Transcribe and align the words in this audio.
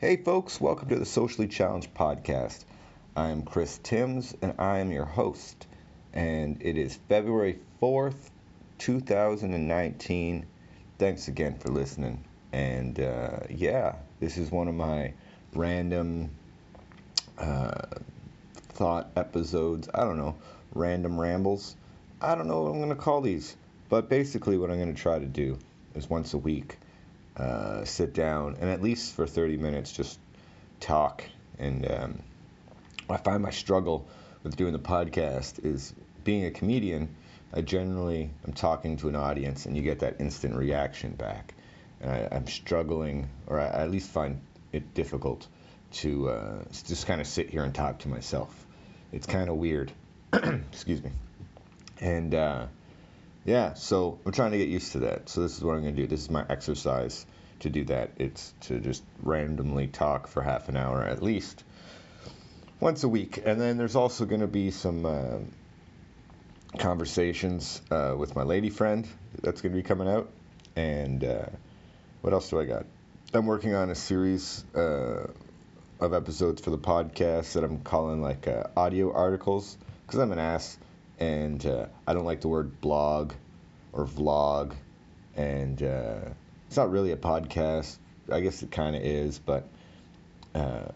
Hey, 0.00 0.16
folks, 0.16 0.60
welcome 0.60 0.88
to 0.90 0.94
the 0.94 1.04
Socially 1.04 1.48
Challenged 1.48 1.92
Podcast. 1.92 2.64
I'm 3.16 3.42
Chris 3.42 3.80
Timms, 3.82 4.32
and 4.40 4.54
I 4.56 4.78
am 4.78 4.92
your 4.92 5.04
host. 5.04 5.66
And 6.12 6.56
it 6.62 6.78
is 6.78 7.00
February 7.08 7.58
4th, 7.82 8.30
2019. 8.78 10.46
Thanks 11.00 11.26
again 11.26 11.58
for 11.58 11.70
listening. 11.70 12.22
And 12.52 13.00
uh, 13.00 13.40
yeah, 13.50 13.96
this 14.20 14.38
is 14.38 14.52
one 14.52 14.68
of 14.68 14.76
my 14.76 15.14
random 15.52 16.30
uh, 17.36 17.86
thought 18.54 19.10
episodes. 19.16 19.88
I 19.92 20.04
don't 20.04 20.16
know, 20.16 20.36
random 20.74 21.20
rambles. 21.20 21.74
I 22.22 22.36
don't 22.36 22.46
know 22.46 22.62
what 22.62 22.70
I'm 22.70 22.78
going 22.78 22.90
to 22.90 22.94
call 22.94 23.20
these. 23.20 23.56
But 23.88 24.08
basically, 24.08 24.58
what 24.58 24.70
I'm 24.70 24.76
going 24.76 24.94
to 24.94 25.02
try 25.02 25.18
to 25.18 25.26
do 25.26 25.58
is 25.96 26.08
once 26.08 26.34
a 26.34 26.38
week 26.38 26.78
uh, 27.36 27.84
sit 27.84 28.14
down 28.14 28.56
and 28.60 28.70
at 28.70 28.82
least 28.82 29.14
for 29.14 29.26
30 29.26 29.56
minutes 29.58 29.92
just 29.92 30.18
talk. 30.80 31.24
And 31.58 31.90
um, 31.90 32.22
I 33.08 33.16
find 33.16 33.42
my 33.42 33.50
struggle 33.50 34.06
with 34.42 34.56
doing 34.56 34.72
the 34.72 34.78
podcast 34.78 35.64
is 35.64 35.94
being 36.24 36.44
a 36.44 36.50
comedian. 36.50 37.14
I 37.52 37.62
generally 37.62 38.30
am 38.46 38.52
talking 38.52 38.96
to 38.98 39.08
an 39.08 39.16
audience 39.16 39.66
and 39.66 39.76
you 39.76 39.82
get 39.82 40.00
that 40.00 40.20
instant 40.20 40.54
reaction 40.54 41.12
back. 41.12 41.54
And 42.00 42.10
I, 42.10 42.28
am 42.36 42.46
struggling, 42.46 43.28
or 43.46 43.58
I 43.58 43.66
at 43.66 43.90
least 43.90 44.10
find 44.10 44.40
it 44.72 44.94
difficult 44.94 45.46
to 45.90 46.28
uh, 46.28 46.64
just 46.86 47.06
kind 47.06 47.20
of 47.20 47.26
sit 47.26 47.50
here 47.50 47.64
and 47.64 47.74
talk 47.74 48.00
to 48.00 48.08
myself. 48.08 48.66
It's 49.10 49.26
kind 49.26 49.48
of 49.48 49.56
weird. 49.56 49.90
Excuse 50.32 51.02
me. 51.02 51.10
And 52.00 52.34
uh, 52.34 52.66
yeah, 53.48 53.72
so 53.72 54.18
I'm 54.26 54.32
trying 54.32 54.52
to 54.52 54.58
get 54.58 54.68
used 54.68 54.92
to 54.92 54.98
that. 55.00 55.30
So 55.30 55.40
this 55.40 55.56
is 55.56 55.64
what 55.64 55.74
I'm 55.74 55.82
going 55.82 55.96
to 55.96 56.02
do. 56.02 56.06
This 56.06 56.20
is 56.20 56.30
my 56.30 56.44
exercise 56.50 57.24
to 57.60 57.70
do 57.70 57.84
that. 57.84 58.10
It's 58.18 58.52
to 58.62 58.78
just 58.78 59.02
randomly 59.22 59.86
talk 59.86 60.28
for 60.28 60.42
half 60.42 60.68
an 60.68 60.76
hour 60.76 61.02
at 61.02 61.22
least 61.22 61.64
once 62.78 63.04
a 63.04 63.08
week. 63.08 63.40
And 63.42 63.58
then 63.58 63.78
there's 63.78 63.96
also 63.96 64.26
going 64.26 64.42
to 64.42 64.46
be 64.46 64.70
some 64.70 65.06
uh, 65.06 65.38
conversations 66.76 67.80
uh, 67.90 68.14
with 68.18 68.36
my 68.36 68.42
lady 68.42 68.68
friend 68.68 69.08
that's 69.40 69.62
going 69.62 69.72
to 69.72 69.76
be 69.76 69.82
coming 69.82 70.08
out. 70.08 70.28
And 70.76 71.24
uh, 71.24 71.46
what 72.20 72.34
else 72.34 72.50
do 72.50 72.60
I 72.60 72.66
got? 72.66 72.84
I'm 73.32 73.46
working 73.46 73.74
on 73.74 73.88
a 73.88 73.94
series 73.94 74.62
uh, 74.74 75.26
of 76.00 76.12
episodes 76.12 76.60
for 76.60 76.68
the 76.68 76.78
podcast 76.78 77.54
that 77.54 77.64
I'm 77.64 77.80
calling 77.80 78.20
like 78.20 78.46
uh, 78.46 78.64
audio 78.76 79.10
articles 79.10 79.78
because 80.06 80.20
I'm 80.20 80.32
an 80.32 80.38
ass 80.38 80.76
and 81.18 81.64
uh, 81.66 81.86
I 82.06 82.14
don't 82.14 82.24
like 82.24 82.40
the 82.40 82.48
word 82.48 82.80
blog 82.80 83.32
or 83.92 84.04
vlog, 84.04 84.74
and 85.36 85.82
uh, 85.82 86.20
it's 86.66 86.76
not 86.76 86.90
really 86.90 87.12
a 87.12 87.16
podcast. 87.16 87.96
I 88.30 88.40
guess 88.40 88.62
it 88.62 88.70
kind 88.70 88.94
of 88.94 89.02
is, 89.02 89.38
but 89.38 89.68
uh, 90.54 90.88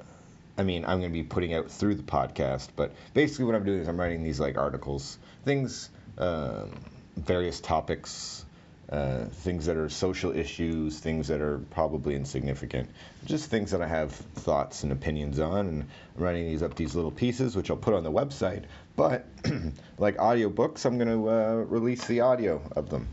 I 0.58 0.62
mean, 0.62 0.84
I'm 0.84 1.00
going 1.00 1.10
to 1.10 1.18
be 1.18 1.22
putting 1.22 1.54
out 1.54 1.70
through 1.70 1.94
the 1.94 2.02
podcast. 2.02 2.68
But 2.76 2.92
basically, 3.14 3.46
what 3.46 3.54
I'm 3.54 3.64
doing 3.64 3.80
is 3.80 3.88
I'm 3.88 3.98
writing 3.98 4.22
these 4.22 4.38
like 4.38 4.58
articles, 4.58 5.18
things, 5.44 5.90
um, 6.18 6.70
various 7.16 7.60
topics. 7.60 8.44
Uh, 8.90 9.24
things 9.24 9.64
that 9.64 9.78
are 9.78 9.88
social 9.88 10.36
issues, 10.36 10.98
things 10.98 11.28
that 11.28 11.40
are 11.40 11.60
probably 11.70 12.14
insignificant, 12.14 12.90
just 13.24 13.48
things 13.48 13.70
that 13.70 13.80
I 13.80 13.86
have 13.86 14.12
thoughts 14.12 14.82
and 14.82 14.92
opinions 14.92 15.38
on, 15.38 15.66
and 15.66 15.82
I'm 16.18 16.22
writing 16.22 16.44
these 16.44 16.62
up 16.62 16.74
these 16.74 16.94
little 16.94 17.10
pieces, 17.10 17.56
which 17.56 17.70
I'll 17.70 17.76
put 17.78 17.94
on 17.94 18.04
the 18.04 18.12
website. 18.12 18.64
But 18.96 19.26
like 19.98 20.16
audiobooks, 20.16 20.84
I'm 20.84 20.98
going 20.98 21.08
to 21.08 21.30
uh, 21.30 21.54
release 21.68 22.06
the 22.06 22.20
audio 22.20 22.60
of 22.76 22.90
them. 22.90 23.08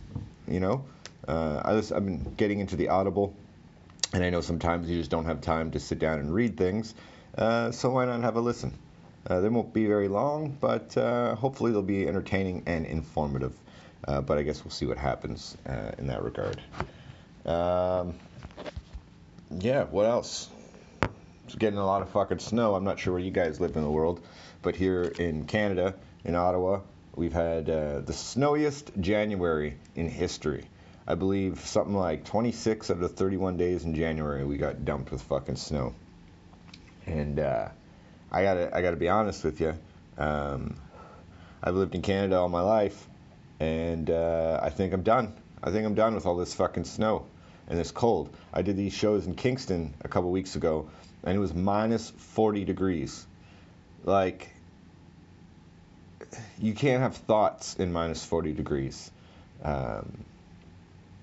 You 0.48 0.60
know, 0.60 0.86
uh, 1.28 1.62
I 1.64 1.74
just, 1.74 1.92
I've 1.92 2.06
been 2.06 2.34
getting 2.36 2.60
into 2.60 2.76
the 2.76 2.90
Audible, 2.90 3.36
and 4.14 4.24
I 4.24 4.30
know 4.30 4.42
sometimes 4.42 4.90
you 4.90 4.98
just 4.98 5.12
don't 5.12 5.26
have 5.26 5.42
time 5.42 5.72
to 5.72 5.80
sit 5.80 6.00
down 6.00 6.20
and 6.20 6.34
read 6.34 6.58
things. 6.58 6.96
Uh, 7.38 7.72
so 7.72 7.92
why 7.92 8.06
not 8.06 8.22
have 8.22 8.36
a 8.36 8.42
listen? 8.42 8.74
Uh, 9.28 9.42
they 9.42 9.50
won't 9.50 9.74
be 9.74 9.86
very 9.86 10.08
long, 10.08 10.58
but 10.60 10.98
uh, 10.98 11.36
hopefully 11.36 11.72
they'll 11.72 11.82
be 11.82 12.08
entertaining 12.08 12.64
and 12.66 12.86
informative. 12.86 13.54
Uh, 14.08 14.22
but 14.22 14.38
I 14.38 14.44
guess 14.44 14.64
we'll 14.64 14.72
see 14.72 14.86
what 14.86 14.98
happens 14.98 15.56
uh, 15.68 15.92
in 15.98 16.08
that 16.08 16.24
regard. 16.24 16.62
Um, 17.46 18.16
yeah, 19.60 19.84
what 19.84 20.06
else? 20.06 20.50
Getting 21.58 21.80
a 21.80 21.86
lot 21.86 22.02
of 22.02 22.10
fucking 22.10 22.40
snow. 22.40 22.76
I'm 22.76 22.84
not 22.84 23.00
sure 23.00 23.14
where 23.14 23.22
you 23.22 23.32
guys 23.32 23.60
live 23.60 23.76
in 23.76 23.84
the 23.84 23.90
world, 23.90 24.22
but 24.62 24.76
here 24.76 25.04
in 25.04 25.46
Canada, 25.46 25.96
in 26.24 26.36
Ottawa, 26.36 26.82
we've 27.16 27.34
had 27.34 27.70
uh, 27.70 28.00
the 28.02 28.14
snowiest 28.14 28.92
January 29.00 29.76
in 29.96 30.10
history. 30.10 30.66
I 31.08 31.16
believe 31.16 31.60
something 31.62 31.96
like 31.96 32.24
26 32.26 32.92
out 32.92 32.94
of 32.94 33.00
the 33.00 33.10
31 33.10 33.58
days 33.58 33.84
in 33.84 33.96
January 33.96 34.46
we 34.46 34.58
got 34.58 34.86
dumped 34.86 35.12
with 35.12 35.24
fucking 35.24 35.56
snow. 35.56 35.96
And 37.08 37.40
uh, 37.40 37.70
I 38.32 38.44
gotta 38.44 38.76
I 38.76 38.82
gotta 38.84 38.98
be 38.98 39.10
honest 39.10 39.44
with 39.44 39.60
you. 39.60 39.74
Um, 40.18 40.76
I've 41.64 41.76
lived 41.76 41.96
in 41.96 42.04
Canada 42.04 42.38
all 42.38 42.50
my 42.50 42.62
life, 42.62 43.08
and 43.60 44.10
uh, 44.10 44.60
I 44.62 44.70
think 44.70 44.94
I'm 44.94 45.02
done. 45.02 45.34
I 45.64 45.72
think 45.72 45.86
I'm 45.86 45.96
done 45.96 46.14
with 46.14 46.26
all 46.26 46.38
this 46.38 46.54
fucking 46.54 46.86
snow 46.86 47.26
and 47.68 47.78
this 47.78 47.92
cold. 47.92 48.36
I 48.54 48.62
did 48.62 48.78
these 48.78 48.94
shows 48.94 49.26
in 49.26 49.36
Kingston 49.36 49.96
a 50.02 50.08
couple 50.08 50.32
weeks 50.32 50.56
ago, 50.56 50.90
and 51.24 51.36
it 51.36 51.40
was 51.40 51.54
minus 51.54 52.10
40 52.10 52.66
degrees. 52.66 53.26
Like, 54.04 54.54
you 56.60 56.74
can't 56.74 57.02
have 57.02 57.18
thoughts 57.18 57.76
in 57.76 57.92
minus 57.92 58.24
40 58.24 58.54
degrees. 58.54 59.12
Um, 59.64 60.24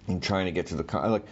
and 0.09 0.23
trying 0.23 0.47
to 0.47 0.53
get 0.53 0.67
to 0.69 0.77
the 0.77 0.99
like. 1.09 1.25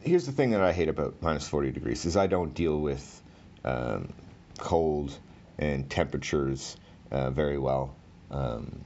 Here's 0.00 0.26
the 0.26 0.32
thing 0.32 0.50
that 0.50 0.60
I 0.60 0.72
hate 0.72 0.88
about 0.88 1.14
minus 1.22 1.48
40 1.48 1.70
degrees 1.70 2.04
is 2.04 2.16
I 2.16 2.26
don't 2.26 2.52
deal 2.54 2.78
with 2.78 3.22
um, 3.64 4.12
cold 4.58 5.16
and 5.58 5.88
temperatures 5.88 6.76
uh, 7.10 7.30
very 7.30 7.58
well. 7.58 7.94
Um, 8.30 8.80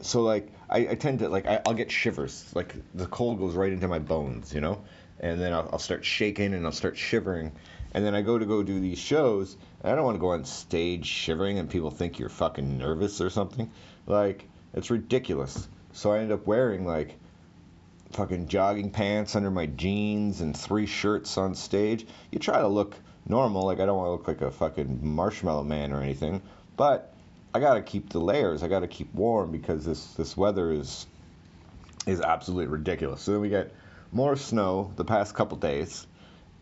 so 0.00 0.22
like 0.22 0.48
I, 0.70 0.88
I 0.90 0.94
tend 0.94 1.20
to 1.20 1.28
like 1.28 1.46
I, 1.46 1.60
will 1.64 1.74
get 1.74 1.90
shivers. 1.90 2.50
Like 2.54 2.74
the 2.94 3.06
cold 3.06 3.38
goes 3.38 3.54
right 3.54 3.72
into 3.72 3.88
my 3.88 3.98
bones, 3.98 4.52
you 4.52 4.60
know, 4.60 4.82
and 5.20 5.40
then 5.40 5.52
I'll, 5.52 5.68
I'll 5.72 5.78
start 5.78 6.04
shaking 6.04 6.54
and 6.54 6.64
I'll 6.66 6.72
start 6.72 6.96
shivering, 6.96 7.52
and 7.92 8.04
then 8.04 8.14
I 8.14 8.22
go 8.22 8.38
to 8.38 8.46
go 8.46 8.62
do 8.62 8.78
these 8.80 8.98
shows. 8.98 9.56
I 9.82 9.94
don't 9.94 10.04
want 10.04 10.16
to 10.16 10.20
go 10.20 10.30
on 10.30 10.44
stage 10.44 11.06
shivering 11.06 11.58
and 11.58 11.70
people 11.70 11.90
think 11.90 12.18
you're 12.18 12.28
fucking 12.28 12.78
nervous 12.78 13.20
or 13.20 13.30
something. 13.30 13.70
Like 14.06 14.48
it's 14.74 14.90
ridiculous. 14.90 15.68
So 15.92 16.12
I 16.12 16.18
end 16.20 16.32
up 16.32 16.46
wearing 16.46 16.86
like 16.86 17.18
fucking 18.12 18.48
jogging 18.48 18.90
pants 18.90 19.36
under 19.36 19.50
my 19.50 19.66
jeans 19.66 20.40
and 20.40 20.56
three 20.56 20.86
shirts 20.86 21.36
on 21.38 21.54
stage. 21.54 22.06
You 22.30 22.38
try 22.38 22.60
to 22.60 22.68
look 22.68 22.96
normal, 23.26 23.64
like 23.64 23.80
I 23.80 23.86
don't 23.86 23.96
want 23.96 24.08
to 24.08 24.12
look 24.12 24.28
like 24.28 24.40
a 24.40 24.50
fucking 24.50 25.00
marshmallow 25.02 25.64
man 25.64 25.92
or 25.92 26.02
anything, 26.02 26.42
but 26.76 27.14
I 27.54 27.60
gotta 27.60 27.82
keep 27.82 28.10
the 28.10 28.20
layers. 28.20 28.62
I 28.62 28.68
gotta 28.68 28.88
keep 28.88 29.14
warm 29.14 29.50
because 29.50 29.84
this 29.84 30.04
this 30.14 30.36
weather 30.36 30.70
is 30.70 31.06
is 32.06 32.20
absolutely 32.20 32.66
ridiculous. 32.66 33.22
So 33.22 33.32
then 33.32 33.40
we 33.40 33.48
get 33.48 33.72
more 34.12 34.36
snow 34.36 34.92
the 34.96 35.04
past 35.04 35.34
couple 35.34 35.56
days, 35.56 36.06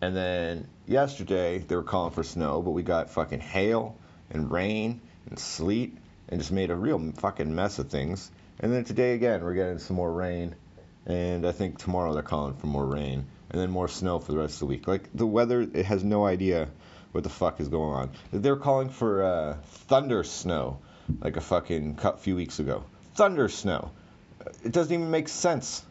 and 0.00 0.14
then 0.16 0.68
yesterday 0.86 1.58
they 1.58 1.76
were 1.76 1.82
calling 1.82 2.12
for 2.12 2.22
snow, 2.22 2.62
but 2.62 2.70
we 2.70 2.82
got 2.82 3.10
fucking 3.10 3.40
hail 3.40 3.96
and 4.30 4.50
rain 4.50 5.00
and 5.28 5.38
sleet 5.38 5.96
and 6.28 6.40
just 6.40 6.52
made 6.52 6.70
a 6.70 6.76
real 6.76 7.12
fucking 7.16 7.54
mess 7.54 7.78
of 7.78 7.88
things. 7.88 8.30
And 8.60 8.72
then 8.72 8.84
today 8.84 9.14
again 9.14 9.42
we're 9.42 9.54
getting 9.54 9.78
some 9.78 9.96
more 9.96 10.12
rain, 10.12 10.54
and 11.04 11.46
I 11.46 11.52
think 11.52 11.78
tomorrow 11.78 12.14
they're 12.14 12.22
calling 12.22 12.54
for 12.54 12.66
more 12.68 12.86
rain 12.86 13.26
and 13.50 13.60
then 13.60 13.70
more 13.70 13.88
snow 13.88 14.18
for 14.18 14.32
the 14.32 14.38
rest 14.38 14.54
of 14.54 14.60
the 14.60 14.66
week. 14.66 14.86
Like 14.86 15.08
the 15.14 15.26
weather, 15.26 15.62
it 15.62 15.86
has 15.86 16.02
no 16.02 16.26
idea 16.26 16.68
what 17.16 17.24
the 17.24 17.30
fuck 17.30 17.60
is 17.60 17.68
going 17.68 17.94
on. 17.94 18.10
They're 18.30 18.56
calling 18.56 18.90
for 18.90 19.22
uh, 19.22 19.56
thunder 19.88 20.22
snow, 20.22 20.80
like 21.20 21.38
a 21.38 21.40
fucking 21.40 21.98
few 22.18 22.36
weeks 22.36 22.58
ago. 22.58 22.84
Thunder 23.14 23.48
snow. 23.48 23.90
It 24.62 24.70
doesn't 24.70 24.92
even 24.92 25.10
make 25.10 25.28
sense. 25.28 25.82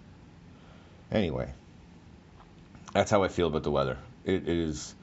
Anyway, 1.11 1.51
that's 2.93 3.09
how 3.09 3.23
I 3.23 3.27
feel 3.27 3.47
about 3.47 3.63
the 3.63 3.71
weather. 3.71 3.97
It, 4.23 4.47
is 4.47 4.93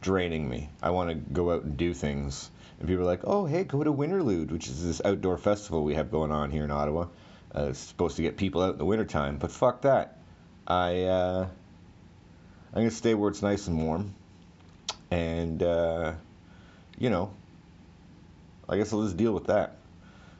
draining 0.00 0.48
me. 0.48 0.68
I 0.82 0.90
want 0.90 1.10
to 1.10 1.14
go 1.14 1.52
out 1.52 1.62
and 1.62 1.76
do 1.76 1.94
things. 1.94 2.50
And 2.80 2.88
people 2.88 3.04
are 3.04 3.06
like, 3.06 3.22
oh, 3.22 3.46
hey, 3.46 3.62
go 3.62 3.84
to 3.84 3.92
Winterlude, 3.92 4.50
which 4.50 4.66
is 4.66 4.84
this 4.84 5.00
outdoor 5.04 5.38
festival 5.38 5.84
we 5.84 5.94
have 5.94 6.10
going 6.10 6.32
on 6.32 6.50
here 6.50 6.64
in 6.64 6.72
Ottawa. 6.72 7.06
Uh, 7.54 7.68
it's 7.70 7.78
supposed 7.78 8.16
to 8.16 8.22
get 8.22 8.36
people 8.36 8.62
out 8.62 8.72
in 8.72 8.78
the 8.78 8.84
wintertime, 8.84 9.38
but 9.38 9.52
fuck 9.52 9.82
that. 9.82 10.18
I, 10.66 11.04
uh, 11.04 11.46
I'm 12.72 12.74
going 12.74 12.90
to 12.90 12.94
stay 12.94 13.14
where 13.14 13.30
it's 13.30 13.42
nice 13.42 13.68
and 13.68 13.80
warm. 13.80 14.14
And, 15.10 15.62
uh, 15.62 16.12
you 16.98 17.10
know, 17.10 17.30
I 18.68 18.76
guess 18.76 18.92
I'll 18.92 19.04
just 19.04 19.16
deal 19.16 19.32
with 19.32 19.46
that. 19.46 19.76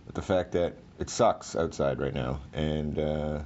With 0.07 0.15
the 0.15 0.23
fact 0.23 0.53
that 0.53 0.75
it 0.99 1.11
sucks 1.11 1.57
outside 1.57 2.01
right 2.01 2.15
now. 2.15 2.41
And, 2.53 2.99
uh, 2.99 3.41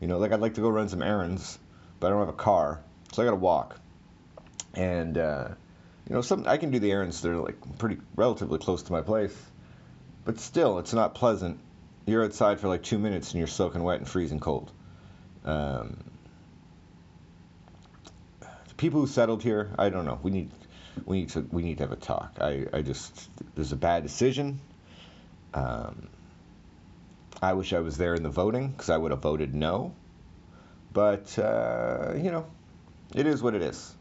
you 0.00 0.08
know, 0.08 0.18
like 0.18 0.32
I'd 0.32 0.40
like 0.40 0.54
to 0.54 0.60
go 0.60 0.68
run 0.68 0.88
some 0.88 1.02
errands, 1.02 1.58
but 2.00 2.08
I 2.08 2.10
don't 2.10 2.20
have 2.20 2.28
a 2.28 2.32
car. 2.32 2.80
So 3.12 3.22
I 3.22 3.24
got 3.24 3.32
to 3.32 3.36
walk. 3.36 3.78
And, 4.74 5.18
uh, 5.18 5.48
you 6.08 6.14
know, 6.14 6.22
some 6.22 6.46
I 6.46 6.56
can 6.56 6.70
do 6.70 6.78
the 6.78 6.92
errands 6.92 7.20
that 7.20 7.30
are 7.30 7.36
like 7.36 7.78
pretty 7.78 7.98
relatively 8.16 8.58
close 8.58 8.82
to 8.84 8.92
my 8.92 9.02
place. 9.02 9.36
But 10.24 10.40
still, 10.40 10.78
it's 10.78 10.92
not 10.92 11.14
pleasant. 11.14 11.58
You're 12.06 12.24
outside 12.24 12.60
for 12.60 12.68
like 12.68 12.82
two 12.82 12.98
minutes 12.98 13.32
and 13.32 13.38
you're 13.38 13.46
soaking 13.46 13.82
wet 13.82 13.98
and 13.98 14.08
freezing 14.08 14.40
cold. 14.40 14.70
Um, 15.44 15.98
people 18.78 19.00
who 19.00 19.06
settled 19.06 19.42
here, 19.42 19.70
I 19.78 19.90
don't 19.90 20.06
know. 20.06 20.18
We 20.22 20.30
need 20.30 20.50
we 21.04 21.20
need 21.20 21.28
to 21.30 21.46
we 21.50 21.62
need 21.62 21.78
to 21.78 21.84
have 21.84 21.92
a 21.92 21.96
talk. 21.96 22.38
I, 22.40 22.64
I 22.72 22.80
just 22.80 23.28
there's 23.54 23.72
a 23.72 23.76
bad 23.76 24.02
decision. 24.02 24.60
Um, 25.52 26.08
I 27.42 27.52
wish 27.52 27.72
I 27.72 27.80
was 27.80 27.98
there 27.98 28.14
in 28.14 28.22
the 28.22 28.30
voting 28.30 28.70
because 28.70 28.88
I 28.88 28.96
would 28.96 29.10
have 29.10 29.20
voted 29.20 29.54
no. 29.54 29.94
But 30.92 31.38
uh, 31.38 32.14
you 32.16 32.30
know, 32.30 32.46
it 33.14 33.26
is 33.26 33.42
what 33.42 33.54
it 33.54 33.62
is. 33.62 33.94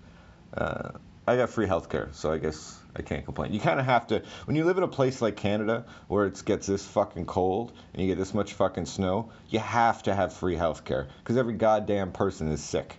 Uh, 0.53 0.91
I 1.27 1.35
got 1.35 1.49
free 1.49 1.67
healthcare, 1.67 2.13
so 2.15 2.31
I 2.31 2.37
guess 2.37 2.79
I 2.95 3.01
can't 3.01 3.25
complain. 3.25 3.51
You 3.51 3.59
kind 3.59 3.79
of 3.79 3.85
have 3.85 4.07
to 4.07 4.23
when 4.45 4.55
you 4.55 4.63
live 4.63 4.77
in 4.77 4.83
a 4.83 4.87
place 4.87 5.21
like 5.21 5.35
Canada 5.35 5.85
where 6.07 6.25
it 6.25 6.41
gets 6.45 6.67
this 6.67 6.85
fucking 6.87 7.25
cold 7.25 7.73
and 7.93 8.01
you 8.01 8.07
get 8.07 8.17
this 8.17 8.33
much 8.33 8.53
fucking 8.53 8.85
snow. 8.85 9.31
You 9.49 9.59
have 9.59 10.03
to 10.03 10.15
have 10.15 10.33
free 10.33 10.55
healthcare 10.55 11.07
because 11.19 11.35
every 11.35 11.53
goddamn 11.53 12.11
person 12.11 12.47
is 12.49 12.63
sick 12.63 12.95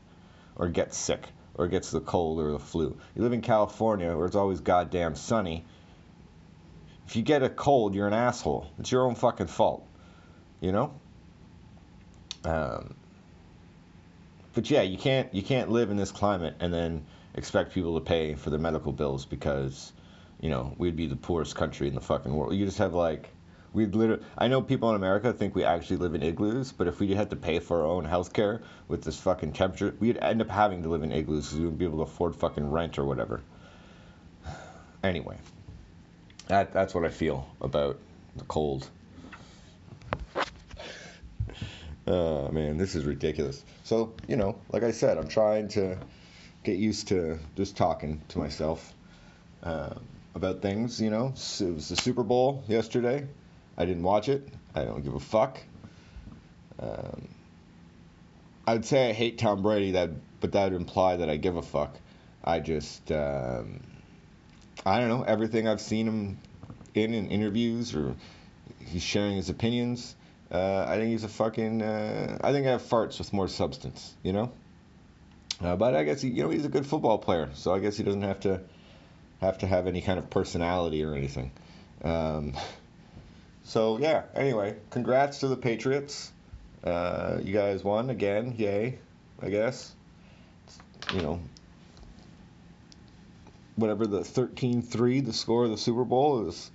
or 0.57 0.69
gets 0.69 0.97
sick 0.97 1.29
or 1.59 1.67
gets 1.67 1.91
the 1.91 2.01
cold 2.01 2.41
or 2.41 2.53
the 2.53 2.59
flu. 2.59 2.97
You 3.15 3.23
live 3.23 3.33
in 3.33 3.43
California 3.43 4.17
where 4.17 4.27
it's 4.27 4.37
always 4.37 4.61
goddamn 4.61 5.17
sunny. 5.17 5.65
If 7.07 7.17
you 7.17 7.23
get 7.23 7.43
a 7.43 7.49
cold, 7.49 7.95
you're 7.95 8.07
an 8.07 8.15
asshole. 8.15 8.71
It's 8.79 8.93
your 8.93 9.05
own 9.05 9.17
fucking 9.17 9.49
fault. 9.49 9.85
You 10.61 10.73
know? 10.73 10.95
Um, 12.45 12.95
but 14.55 14.71
yeah, 14.71 14.83
you 14.83 14.97
can't 14.97 15.35
you 15.35 15.43
can't 15.43 15.71
live 15.71 15.91
in 15.91 15.97
this 15.97 16.13
climate 16.13 16.55
and 16.61 16.73
then 16.73 17.05
expect 17.35 17.73
people 17.73 17.99
to 17.99 18.05
pay 18.05 18.35
for 18.35 18.51
their 18.51 18.59
medical 18.59 18.93
bills 18.93 19.27
because, 19.27 19.93
you 20.41 20.51
know, 20.51 20.75
we'd 20.79 20.97
be 20.97 21.07
the 21.07 21.17
poorest 21.17 21.57
country 21.57 21.89
in 21.89 21.95
the 21.95 22.01
fucking 22.01 22.33
world. 22.33 22.55
You 22.55 22.65
just 22.65 22.79
have 22.79 22.95
like 22.95 23.29
We'd 23.79 23.95
literally, 23.95 24.25
I 24.37 24.49
know 24.49 24.61
people 24.61 24.91
in 24.91 24.97
America 24.97 25.33
think 25.33 25.55
we 25.55 25.63
actually 25.63 25.99
live 25.99 26.17
in 26.17 26.23
igloos, 26.25 26.73
but 26.73 26.89
if 26.89 26.99
we 26.99 27.15
had 27.15 27.31
to 27.31 27.37
pay 27.37 27.61
for 27.61 27.83
our 27.83 27.87
own 27.87 28.05
health 28.05 28.33
care 28.33 28.61
with 28.89 29.05
this 29.05 29.21
fucking 29.21 29.53
temperature, 29.53 29.95
we'd 30.01 30.17
end 30.17 30.43
up 30.43 30.49
having 30.49 30.83
to 30.83 30.89
live 30.89 31.05
in 31.05 31.13
igloos 31.13 31.45
because 31.45 31.59
we 31.61 31.65
wouldn't 31.65 31.79
be 31.79 31.85
able 31.85 31.99
to 31.99 32.03
afford 32.03 32.35
fucking 32.35 32.73
rent 32.73 32.99
or 32.99 33.05
whatever. 33.05 33.41
Anyway, 35.05 35.37
that, 36.49 36.73
that's 36.73 36.93
what 36.93 37.05
I 37.05 37.09
feel 37.09 37.49
about 37.61 38.01
the 38.35 38.43
cold. 38.47 38.91
Oh 42.09 42.49
man, 42.51 42.79
this 42.79 42.97
is 42.97 43.05
ridiculous. 43.05 43.65
So, 43.85 44.13
you 44.27 44.35
know, 44.35 44.59
like 44.73 44.83
I 44.83 44.91
said, 44.91 45.19
I'm 45.19 45.29
trying 45.29 45.69
to 45.69 45.99
get 46.65 46.79
used 46.79 47.07
to 47.09 47.39
just 47.55 47.77
talking 47.77 48.23
to 48.31 48.39
myself 48.41 48.93
um, 49.63 50.01
about 50.35 50.63
things, 50.63 51.01
you 51.01 51.11
know. 51.11 51.29
It 51.29 51.75
was 51.75 51.89
the 51.89 51.97
Super 51.97 52.25
Bowl 52.25 52.65
yesterday. 52.67 53.29
I 53.79 53.87
didn't 53.87 54.03
watch 54.03 54.29
it. 54.29 54.47
I 54.75 54.85
don't 54.85 55.03
give 55.03 55.15
a 55.15 55.21
fuck. 55.21 55.61
Um, 56.81 57.29
I 58.67 58.75
would 58.75 58.85
say 58.85 59.09
I 59.09 59.13
hate 59.13 59.39
Tom 59.39 59.63
Brady, 59.63 59.93
that, 59.93 60.11
but 60.41 60.53
that 60.53 60.73
would 60.73 60.79
imply 60.79 61.17
that 61.17 61.31
I 61.31 61.37
give 61.37 61.57
a 61.57 61.63
fuck. 61.63 61.97
I 62.45 62.61
just, 62.61 63.11
um, 63.13 63.81
I 64.85 64.99
don't 64.99 65.09
know, 65.09 65.23
everything 65.23 65.67
I've 65.67 65.81
seen 65.81 66.07
him 66.07 66.39
in 66.95 67.15
in 67.15 67.29
interviews 67.29 67.95
or 67.95 68.15
he's 68.85 69.03
sharing 69.03 69.37
his 69.37 69.49
opinions. 69.49 70.15
Uh, 70.51 70.85
I 70.89 70.97
think 70.97 71.11
he's 71.11 71.25
a 71.25 71.29
fucking. 71.29 71.83
Uh, 71.83 72.39
I 72.43 72.53
think 72.53 72.67
I 72.67 72.71
have 72.71 72.83
farts 72.83 73.19
with 73.19 73.33
more 73.33 73.49
substance, 73.49 74.15
you 74.23 74.33
know. 74.33 74.51
Uh, 75.61 75.77
but 75.77 75.95
I 75.95 76.05
guess 76.05 76.23
he, 76.23 76.29
you 76.29 76.43
know, 76.43 76.51
he's 76.51 76.65
a 76.65 76.71
good 76.71 76.87
football 76.87 77.19
player, 77.19 77.51
so 77.55 77.75
I 77.75 77.81
guess 77.81 77.97
he 77.97 78.03
doesn't 78.03 78.23
have 78.23 78.41
to 78.41 78.61
have 79.41 79.59
to 79.59 79.67
have 79.67 79.87
any 79.87 80.01
kind 80.01 80.19
of 80.19 80.31
personality 80.31 81.05
or 81.05 81.15
anything. 81.15 81.51
Um, 82.03 82.55
so 83.69 83.99
yeah. 83.99 84.23
Anyway, 84.35 84.77
congrats 84.89 85.41
to 85.41 85.49
the 85.49 85.57
Patriots. 85.57 86.33
Uh, 86.83 87.39
you 87.43 87.53
guys 87.53 87.85
won 87.85 88.09
again. 88.09 88.55
Yay! 88.57 88.99
I 89.43 89.51
guess. 89.51 89.95
You 91.13 91.21
know, 91.21 91.41
whatever 93.77 94.07
the 94.07 94.21
13-3, 94.21 95.25
the 95.25 95.33
score 95.35 95.65
of 95.65 95.71
the 95.71 95.77
Super 95.77 96.05
Bowl 96.05 96.49
is. 96.49 96.71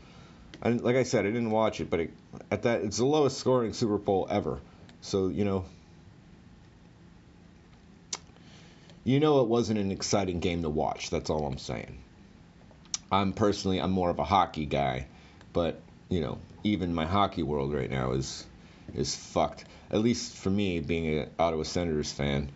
I, 0.61 0.69
like 0.69 0.95
I 0.95 1.03
said, 1.03 1.25
I 1.25 1.29
didn't 1.29 1.49
watch 1.49 1.81
it, 1.81 1.89
but 1.89 1.99
it, 1.99 2.13
at 2.51 2.61
that 2.63 2.81
it's 2.83 2.97
the 2.97 3.05
lowest 3.05 3.39
scoring 3.39 3.73
Super 3.73 3.97
Bowl 3.97 4.27
ever. 4.29 4.59
So 5.01 5.29
you 5.29 5.45
know, 5.45 5.65
you 9.03 9.19
know 9.19 9.41
it 9.41 9.47
wasn't 9.47 9.79
an 9.79 9.89
exciting 9.89 10.39
game 10.39 10.61
to 10.61 10.69
watch. 10.69 11.09
That's 11.09 11.31
all 11.31 11.47
I'm 11.47 11.57
saying. 11.57 11.97
I'm 13.11 13.33
personally 13.33 13.81
I'm 13.81 13.91
more 13.91 14.11
of 14.11 14.19
a 14.19 14.23
hockey 14.23 14.67
guy, 14.67 15.07
but 15.53 15.81
you 16.09 16.21
know 16.21 16.37
even 16.63 16.93
my 16.93 17.05
hockey 17.05 17.43
world 17.43 17.73
right 17.73 17.89
now 17.89 18.13
is 18.13 18.45
is 18.95 19.15
fucked. 19.15 19.65
At 19.91 19.99
least 19.99 20.35
for 20.35 20.49
me, 20.49 20.79
being 20.79 21.19
an 21.19 21.29
Ottawa 21.37 21.63
Senators 21.63 22.11
fan. 22.11 22.49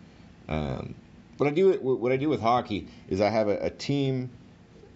Um, 0.48 0.94
what 1.36 1.48
I 1.48 1.52
do 1.52 1.72
what 1.74 2.12
I 2.12 2.16
do 2.16 2.28
with 2.28 2.40
hockey 2.40 2.88
is 3.08 3.20
I 3.20 3.28
have 3.28 3.48
a, 3.48 3.66
a 3.66 3.70
team. 3.70 4.30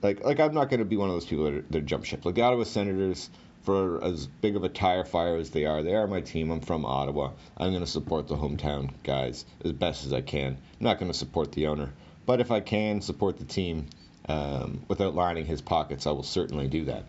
Like 0.03 0.25
like 0.25 0.41
I'm 0.41 0.55
not 0.55 0.69
going 0.71 0.81
to 0.81 0.87
be 0.87 0.97
one 0.97 1.09
of 1.09 1.15
those 1.15 1.27
people 1.27 1.45
that, 1.45 1.55
are, 1.55 1.65
that 1.71 1.87
jump 1.87 2.05
ship. 2.05 2.25
Like 2.25 2.39
Ottawa 2.39 2.65
Senators, 2.65 3.31
for 3.63 4.03
as 4.03 4.27
big 4.27 4.57
of 4.57 4.65
a 4.65 4.69
tire 4.69 5.05
fire 5.05 5.37
as 5.37 5.51
they 5.51 5.67
are, 5.67 5.83
they 5.83 5.95
are 5.95 6.07
my 6.07 6.21
team. 6.21 6.51
I'm 6.51 6.61
from 6.61 6.85
Ottawa. 6.85 7.33
I'm 7.57 7.71
going 7.71 7.85
to 7.85 7.91
support 7.91 8.27
the 8.27 8.37
hometown 8.37 8.91
guys 9.05 9.45
as 9.65 9.73
best 9.73 10.05
as 10.05 10.13
I 10.13 10.21
can. 10.21 10.57
I'm 10.81 10.85
not 10.85 10.99
going 10.99 11.13
to 11.13 11.17
support 11.17 11.53
the 11.53 11.69
owner, 11.69 11.93
but 12.27 12.41
if 12.41 12.51
I 12.51 12.61
can 12.61 13.01
support 13.01 13.39
the 13.39 13.45
team 13.45 13.87
um, 14.29 14.85
without 14.89 15.15
lining 15.15 15.47
his 15.47 15.61
pockets, 15.61 16.07
I 16.07 16.11
will 16.11 16.25
certainly 16.25 16.67
do 16.67 16.87
that. 16.87 17.05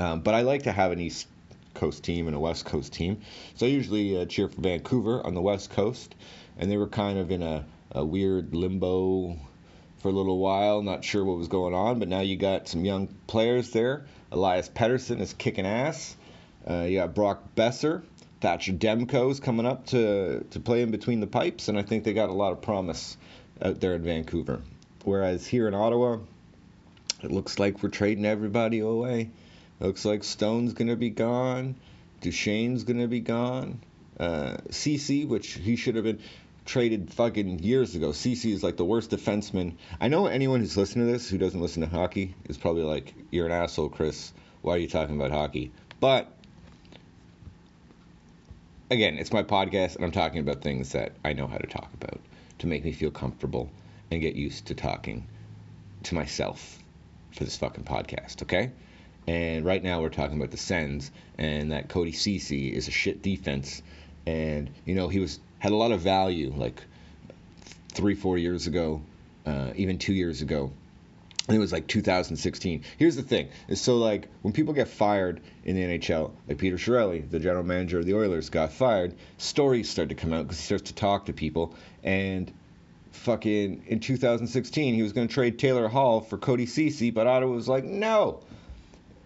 Um, 0.00 0.20
but 0.20 0.34
I 0.34 0.40
like 0.40 0.62
to 0.62 0.72
have 0.72 0.92
an 0.92 0.98
East 0.98 1.28
Coast 1.74 2.02
team 2.02 2.26
and 2.26 2.34
a 2.34 2.40
West 2.40 2.64
Coast 2.64 2.94
team. 2.94 3.20
So 3.54 3.66
I 3.66 3.68
usually 3.68 4.18
uh, 4.18 4.24
cheer 4.24 4.48
for 4.48 4.58
Vancouver 4.58 5.24
on 5.24 5.34
the 5.34 5.42
West 5.42 5.70
Coast, 5.70 6.14
and 6.58 6.70
they 6.70 6.78
were 6.78 6.88
kind 6.88 7.18
of 7.18 7.30
in 7.30 7.42
a, 7.42 7.66
a 7.92 8.02
weird 8.02 8.54
limbo 8.54 9.36
for 9.98 10.08
a 10.08 10.12
little 10.12 10.38
while, 10.38 10.80
not 10.80 11.04
sure 11.04 11.22
what 11.22 11.36
was 11.36 11.48
going 11.48 11.74
on. 11.74 11.98
But 11.98 12.08
now 12.08 12.20
you 12.20 12.36
got 12.36 12.66
some 12.66 12.86
young 12.86 13.08
players 13.26 13.72
there. 13.72 14.06
Elias 14.32 14.70
Pettersson 14.70 15.20
is 15.20 15.34
kicking 15.34 15.66
ass. 15.66 16.16
Uh, 16.68 16.86
you 16.88 16.98
got 16.98 17.14
Brock 17.14 17.54
Boeser. 17.54 18.02
Thatcher 18.40 18.72
Demko's 18.72 19.38
coming 19.38 19.66
up 19.66 19.84
to, 19.88 20.42
to 20.52 20.60
play 20.60 20.80
in 20.80 20.90
between 20.90 21.20
the 21.20 21.26
pipes, 21.26 21.68
and 21.68 21.78
I 21.78 21.82
think 21.82 22.04
they 22.04 22.14
got 22.14 22.30
a 22.30 22.34
lot 22.34 22.52
of 22.52 22.62
promise 22.62 23.18
out 23.60 23.80
there 23.80 23.94
in 23.96 24.02
Vancouver. 24.02 24.62
Whereas 25.04 25.46
here 25.46 25.68
in 25.68 25.74
Ottawa, 25.74 26.20
it 27.22 27.30
looks 27.30 27.58
like 27.58 27.82
we're 27.82 27.90
trading 27.90 28.24
everybody 28.24 28.78
away. 28.78 29.28
Looks 29.80 30.04
like 30.04 30.24
Stone's 30.24 30.74
going 30.74 30.88
to 30.88 30.96
be 30.96 31.10
gone. 31.10 31.76
Duchene's 32.20 32.84
going 32.84 33.00
to 33.00 33.08
be 33.08 33.20
gone. 33.20 33.80
Uh, 34.18 34.58
Ceci, 34.70 35.24
which 35.24 35.54
he 35.54 35.76
should 35.76 35.94
have 35.94 36.04
been 36.04 36.20
traded 36.66 37.12
fucking 37.12 37.60
years 37.60 37.94
ago. 37.94 38.12
Ceci 38.12 38.52
is 38.52 38.62
like 38.62 38.76
the 38.76 38.84
worst 38.84 39.10
defenseman. 39.10 39.74
I 39.98 40.08
know 40.08 40.26
anyone 40.26 40.60
who's 40.60 40.76
listening 40.76 41.06
to 41.06 41.12
this 41.12 41.30
who 41.30 41.38
doesn't 41.38 41.60
listen 41.60 41.80
to 41.82 41.88
hockey 41.88 42.34
is 42.48 42.58
probably 42.58 42.82
like, 42.82 43.14
you're 43.30 43.46
an 43.46 43.52
asshole, 43.52 43.88
Chris. 43.88 44.32
Why 44.60 44.74
are 44.74 44.78
you 44.78 44.88
talking 44.88 45.16
about 45.16 45.30
hockey? 45.30 45.72
But 45.98 46.30
again, 48.90 49.16
it's 49.16 49.32
my 49.32 49.42
podcast 49.42 49.96
and 49.96 50.04
I'm 50.04 50.12
talking 50.12 50.40
about 50.40 50.60
things 50.60 50.92
that 50.92 51.12
I 51.24 51.32
know 51.32 51.46
how 51.46 51.56
to 51.56 51.66
talk 51.66 51.88
about 51.94 52.20
to 52.58 52.66
make 52.66 52.84
me 52.84 52.92
feel 52.92 53.10
comfortable 53.10 53.70
and 54.10 54.20
get 54.20 54.34
used 54.34 54.66
to 54.66 54.74
talking 54.74 55.26
to 56.02 56.14
myself 56.14 56.78
for 57.32 57.44
this 57.44 57.56
fucking 57.56 57.84
podcast, 57.84 58.42
okay? 58.42 58.72
And 59.26 59.64
right 59.64 59.82
now 59.82 60.00
we're 60.00 60.08
talking 60.08 60.36
about 60.36 60.50
the 60.50 60.56
Sens 60.56 61.10
and 61.38 61.72
that 61.72 61.88
Cody 61.88 62.12
Ceci 62.12 62.74
is 62.74 62.88
a 62.88 62.90
shit 62.90 63.22
defense. 63.22 63.82
And 64.26 64.70
you 64.84 64.94
know 64.94 65.08
he 65.08 65.18
was 65.18 65.40
had 65.58 65.72
a 65.72 65.76
lot 65.76 65.92
of 65.92 66.00
value 66.00 66.52
like 66.56 66.82
three 67.88 68.14
four 68.14 68.38
years 68.38 68.66
ago, 68.66 69.02
uh, 69.46 69.72
even 69.76 69.98
two 69.98 70.12
years 70.12 70.42
ago. 70.42 70.72
it 71.48 71.58
was 71.58 71.72
like 71.72 71.86
2016. 71.86 72.82
Here's 72.98 73.16
the 73.16 73.22
thing: 73.22 73.48
so 73.74 73.96
like 73.96 74.28
when 74.42 74.52
people 74.52 74.74
get 74.74 74.88
fired 74.88 75.40
in 75.64 75.76
the 75.76 75.82
NHL, 75.82 76.32
like 76.48 76.58
Peter 76.58 76.76
Chiarelli, 76.76 77.28
the 77.28 77.40
general 77.40 77.64
manager 77.64 77.98
of 77.98 78.06
the 78.06 78.14
Oilers, 78.14 78.50
got 78.50 78.72
fired. 78.72 79.14
Stories 79.38 79.88
start 79.88 80.08
to 80.10 80.14
come 80.14 80.32
out 80.32 80.44
because 80.44 80.58
he 80.58 80.64
starts 80.64 80.90
to 80.90 80.94
talk 80.94 81.26
to 81.26 81.32
people. 81.32 81.74
And 82.02 82.52
fucking 83.12 83.84
in 83.86 84.00
2016, 84.00 84.94
he 84.94 85.02
was 85.02 85.12
going 85.12 85.28
to 85.28 85.34
trade 85.34 85.58
Taylor 85.58 85.88
Hall 85.88 86.20
for 86.20 86.38
Cody 86.38 86.66
Ceci, 86.66 87.10
but 87.10 87.26
Ottawa 87.26 87.54
was 87.54 87.68
like, 87.68 87.84
no. 87.84 88.40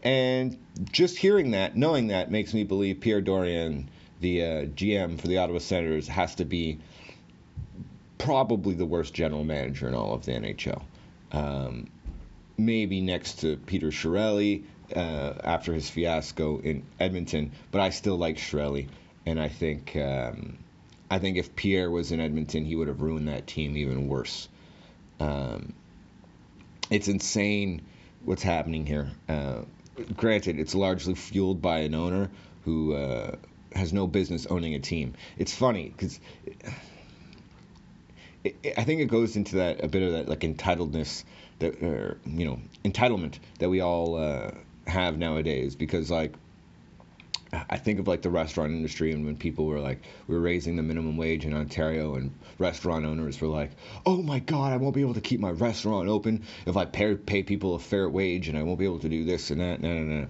And 0.04 0.58
just 0.92 1.16
hearing 1.16 1.52
that, 1.52 1.76
knowing 1.76 2.08
that, 2.08 2.30
makes 2.30 2.52
me 2.52 2.62
believe 2.62 3.00
Pierre 3.00 3.22
Dorion, 3.22 3.88
the 4.20 4.42
uh, 4.42 4.46
GM 4.66 5.18
for 5.18 5.28
the 5.28 5.38
Ottawa 5.38 5.58
Senators, 5.58 6.06
has 6.08 6.34
to 6.36 6.44
be 6.44 6.78
probably 8.18 8.74
the 8.74 8.86
worst 8.86 9.14
general 9.14 9.44
manager 9.44 9.88
in 9.88 9.94
all 9.94 10.12
of 10.12 10.24
the 10.24 10.32
NHL. 10.32 10.82
Um, 11.32 11.88
maybe 12.56 13.00
next 13.00 13.40
to 13.40 13.56
Peter 13.56 13.88
Chiarelli 13.88 14.64
uh, 14.94 15.34
after 15.42 15.72
his 15.72 15.88
fiasco 15.88 16.58
in 16.58 16.84
Edmonton, 17.00 17.52
but 17.70 17.80
I 17.80 17.90
still 17.90 18.16
like 18.16 18.36
Chiarelli, 18.36 18.88
and 19.26 19.40
I 19.40 19.48
think 19.48 19.96
um, 19.96 20.58
I 21.10 21.18
think 21.18 21.36
if 21.36 21.56
Pierre 21.56 21.90
was 21.90 22.12
in 22.12 22.20
Edmonton, 22.20 22.64
he 22.64 22.76
would 22.76 22.88
have 22.88 23.00
ruined 23.00 23.28
that 23.28 23.46
team 23.46 23.76
even 23.76 24.08
worse. 24.08 24.48
Um, 25.20 25.72
it's 26.90 27.08
insane 27.08 27.82
what's 28.24 28.42
happening 28.42 28.86
here. 28.86 29.10
Uh, 29.28 29.62
granted, 30.16 30.58
it's 30.58 30.74
largely 30.74 31.14
fueled 31.14 31.62
by 31.62 31.80
an 31.80 31.94
owner 31.94 32.30
who 32.64 32.94
uh, 32.94 33.36
has 33.72 33.92
no 33.92 34.06
business 34.06 34.46
owning 34.46 34.74
a 34.74 34.78
team. 34.78 35.14
It's 35.38 35.54
funny 35.54 35.92
because 35.96 36.20
I 38.44 38.84
think 38.84 39.00
it 39.00 39.06
goes 39.06 39.36
into 39.36 39.56
that 39.56 39.82
a 39.82 39.88
bit 39.88 40.02
of 40.02 40.12
that 40.12 40.28
like 40.28 40.40
entitledness 40.40 41.24
that 41.60 41.82
or, 41.82 42.18
you 42.26 42.44
know 42.44 42.60
entitlement 42.84 43.38
that 43.58 43.70
we 43.70 43.80
all 43.80 44.16
uh, 44.16 44.50
have 44.86 45.18
nowadays 45.18 45.74
because 45.74 46.10
like 46.10 46.34
I 47.52 47.76
think 47.76 48.00
of 48.00 48.08
like 48.08 48.22
the 48.22 48.30
restaurant 48.30 48.72
industry 48.72 49.12
and 49.12 49.24
when 49.26 49.36
people 49.36 49.66
were 49.66 49.78
like 49.78 50.02
we 50.26 50.34
were 50.34 50.40
raising 50.40 50.76
the 50.76 50.82
minimum 50.82 51.16
wage 51.16 51.44
in 51.44 51.52
Ontario 51.52 52.14
and 52.14 52.32
restaurant 52.58 53.04
owners 53.04 53.40
were 53.40 53.48
like, 53.48 53.72
"Oh 54.06 54.22
my 54.22 54.38
god, 54.38 54.72
I 54.72 54.78
won't 54.78 54.94
be 54.94 55.02
able 55.02 55.14
to 55.14 55.20
keep 55.20 55.40
my 55.40 55.50
restaurant 55.50 56.08
open 56.08 56.44
if 56.66 56.76
I 56.76 56.86
pay 56.86 57.14
pay 57.14 57.42
people 57.42 57.74
a 57.74 57.78
fair 57.78 58.08
wage 58.08 58.48
and 58.48 58.56
I 58.56 58.62
won't 58.62 58.78
be 58.78 58.86
able 58.86 59.00
to 59.00 59.08
do 59.08 59.24
this 59.24 59.50
and 59.50 59.60
that." 59.60 59.80
No, 59.82 59.92
no, 59.92 60.20
no. 60.20 60.26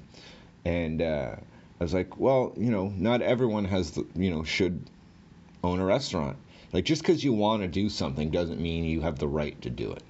And 0.65 1.01
uh, 1.01 1.37
I 1.81 1.85
was 1.85 1.95
like, 1.95 2.19
"Well, 2.19 2.53
you 2.57 2.71
know, 2.71 2.93
not 2.97 3.23
everyone 3.23 3.65
has 3.67 3.93
the, 3.93 4.05
you 4.17 4.31
know, 4.31 4.43
should 4.43 4.85
own 5.63 5.79
a 5.79 5.85
restaurant. 5.85 6.37
Like 6.73 6.85
just 6.85 7.05
cuz 7.05 7.23
you 7.23 7.33
want 7.33 7.63
to 7.63 7.69
do 7.69 7.89
something 7.89 8.31
doesn't 8.31 8.61
mean 8.61 8.85
you 8.85 9.03
have 9.03 9.19
the 9.19 9.29
right 9.29 9.61
to 9.63 9.71
do 9.71 9.93
it. 9.93 10.03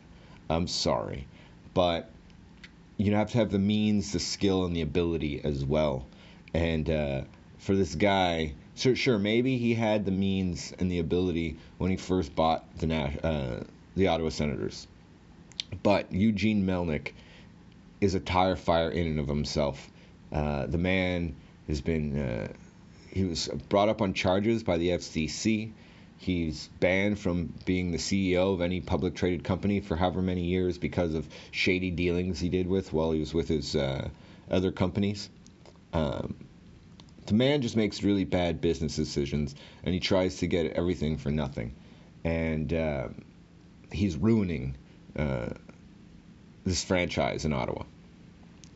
I'm 0.49 0.67
sorry. 0.69 1.27
But 1.75 2.11
you 2.97 3.15
have 3.15 3.33
to 3.33 3.39
have 3.39 3.51
the 3.51 3.59
means, 3.59 4.13
the 4.13 4.21
skill 4.21 4.65
and 4.65 4.75
the 4.75 4.81
ability 4.81 5.43
as 5.45 5.65
well 5.65 6.07
and 6.55 6.89
uh, 6.89 7.23
for 7.59 7.75
this 7.75 7.95
guy, 7.95 8.55
so 8.77 8.95
sure, 8.95 9.19
maybe 9.19 9.59
he 9.59 9.75
had 9.75 10.05
the 10.05 10.11
means 10.11 10.73
and 10.79 10.91
the 10.91 11.01
ability 11.01 11.59
when 11.79 11.91
he 11.91 11.97
first 11.97 12.35
bought 12.35 12.65
the 12.79 12.93
uh, 12.95 13.65
the 13.97 14.09
Ottawa 14.09 14.31
Senators. 14.31 14.87
But 15.83 16.13
Eugene 16.13 16.65
Melnyk 16.65 17.13
is 18.01 18.15
a 18.15 18.21
tire 18.21 18.57
fire 18.57 18.91
in 18.91 19.07
and 19.07 19.21
of 19.21 19.29
himself. 19.29 19.91
Uh, 20.33 20.67
the 20.67 20.79
man 20.79 21.35
has 21.69 21.81
been 21.81 22.19
uh, 22.19 22.49
he 23.11 23.25
was 23.25 23.49
brought 23.69 23.89
up 23.89 24.03
on 24.03 24.15
charges 24.15 24.63
by 24.63 24.77
the 24.77 24.91
FCC. 24.91 25.73
He's 26.19 26.69
banned 26.81 27.19
from 27.19 27.53
being 27.65 27.93
the 27.93 27.99
CEO 27.99 28.55
of 28.55 28.61
any 28.61 28.81
public 28.81 29.15
traded 29.15 29.45
company 29.45 29.81
for 29.81 29.95
however 29.97 30.23
many 30.23 30.45
years 30.45 30.79
because 30.79 31.15
of 31.15 31.29
shady 31.51 31.91
dealings 31.91 32.41
he 32.41 32.49
did 32.49 32.67
with 32.67 32.93
while 32.93 33.13
he 33.13 33.21
was 33.21 33.35
with 33.35 33.49
his 33.49 33.77
uh, 33.77 34.09
other 34.51 34.73
companies. 34.73 35.29
Um, 35.93 36.35
the 37.27 37.35
man 37.35 37.63
just 37.63 37.77
makes 37.77 38.03
really 38.03 38.25
bad 38.25 38.61
business 38.61 38.97
decisions, 38.97 39.55
and 39.83 39.95
he 39.95 40.01
tries 40.01 40.39
to 40.39 40.47
get 40.47 40.73
everything 40.73 41.17
for 41.17 41.31
nothing, 41.31 41.75
and 42.25 42.73
uh, 42.73 43.09
he's 43.91 44.17
ruining 44.17 44.77
uh, 45.17 45.51
this 46.65 46.85
franchise 46.85 47.45
in 47.45 47.53
Ottawa, 47.53 47.85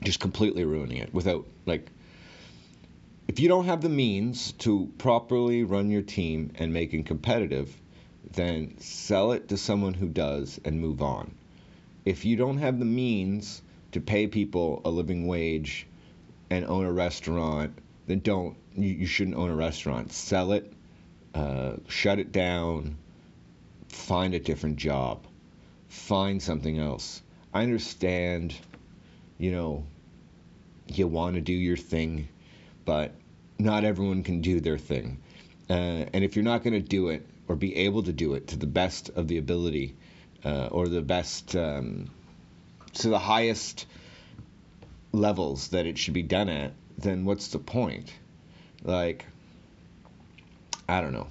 just 0.03 0.21
completely 0.21 0.65
ruining 0.65 0.99
it 0.99 1.13
without 1.13 1.47
like. 1.67 1.91
If 3.27 3.41
you 3.41 3.49
don't 3.49 3.67
have 3.67 3.83
the 3.83 3.91
means 3.91 4.53
to 4.53 4.91
properly 4.97 5.63
run 5.63 5.91
your 5.91 6.01
team 6.01 6.53
and 6.55 6.73
make 6.73 6.95
it 6.95 7.05
competitive, 7.05 7.77
then 8.33 8.79
sell 8.79 9.33
it 9.33 9.49
to 9.49 9.59
someone 9.59 9.93
who 9.93 10.09
does 10.09 10.59
and 10.65 10.81
move 10.81 11.03
on. 11.03 11.35
If 12.07 12.25
you 12.25 12.37
don't 12.37 12.57
have 12.57 12.79
the 12.79 12.87
means 12.87 13.61
to 13.93 14.01
pay 14.01 14.27
people 14.27 14.81
a 14.87 14.91
living 14.91 15.27
wage 15.27 15.87
and 16.49 16.65
own 16.65 16.87
a 16.87 16.93
restaurant, 16.93 17.77
then 18.09 18.21
don't. 18.21 18.57
You, 18.75 18.89
you 18.89 19.07
shouldn't 19.07 19.37
own 19.37 19.51
a 19.51 19.55
restaurant. 19.55 20.13
Sell 20.13 20.53
it, 20.53 20.73
uh, 21.35 21.75
shut 21.89 22.19
it 22.19 22.33
down, 22.33 22.97
find 23.89 24.35
a 24.35 24.41
different 24.41 24.77
job, 24.77 25.25
find 25.89 26.43
something 26.43 26.79
else. 26.79 27.23
I 27.55 27.63
understand, 27.63 28.55
you 29.39 29.53
know, 29.53 29.87
you 30.87 31.07
want 31.07 31.37
to 31.37 31.41
do 31.41 31.53
your 31.53 31.77
thing, 31.77 32.29
but 32.85 33.13
not 33.59 33.85
everyone 33.85 34.23
can 34.23 34.41
do 34.41 34.61
their 34.61 34.79
thing. 34.79 35.19
Uh, 35.69 36.07
and 36.13 36.25
if 36.25 36.35
you're 36.35 36.45
not 36.45 36.65
going 36.65 36.75
to 36.75 36.81
do 36.81 37.09
it 37.09 37.27
or 37.47 37.57
be 37.57 37.77
able 37.77 38.03
to 38.03 38.13
do 38.13 38.35
it 38.35 38.49
to 38.49 38.57
the 38.57 38.67
best 38.67 39.11
of 39.11 39.29
the 39.29 39.37
ability 39.37 39.95
uh, 40.45 40.69
or 40.69 40.89
the 40.89 41.03
best, 41.03 41.55
um, 41.57 42.11
to 42.95 43.11
the 43.11 43.19
highest 43.19 43.87
levels 45.13 45.69
that 45.69 45.85
it 45.85 45.99
should 45.99 46.15
be 46.15 46.23
done 46.23 46.49
at, 46.49 46.73
then 46.99 47.25
what's 47.25 47.49
the 47.49 47.59
point? 47.59 48.13
Like, 48.83 49.25
I 50.89 51.01
don't 51.01 51.13
know. 51.13 51.29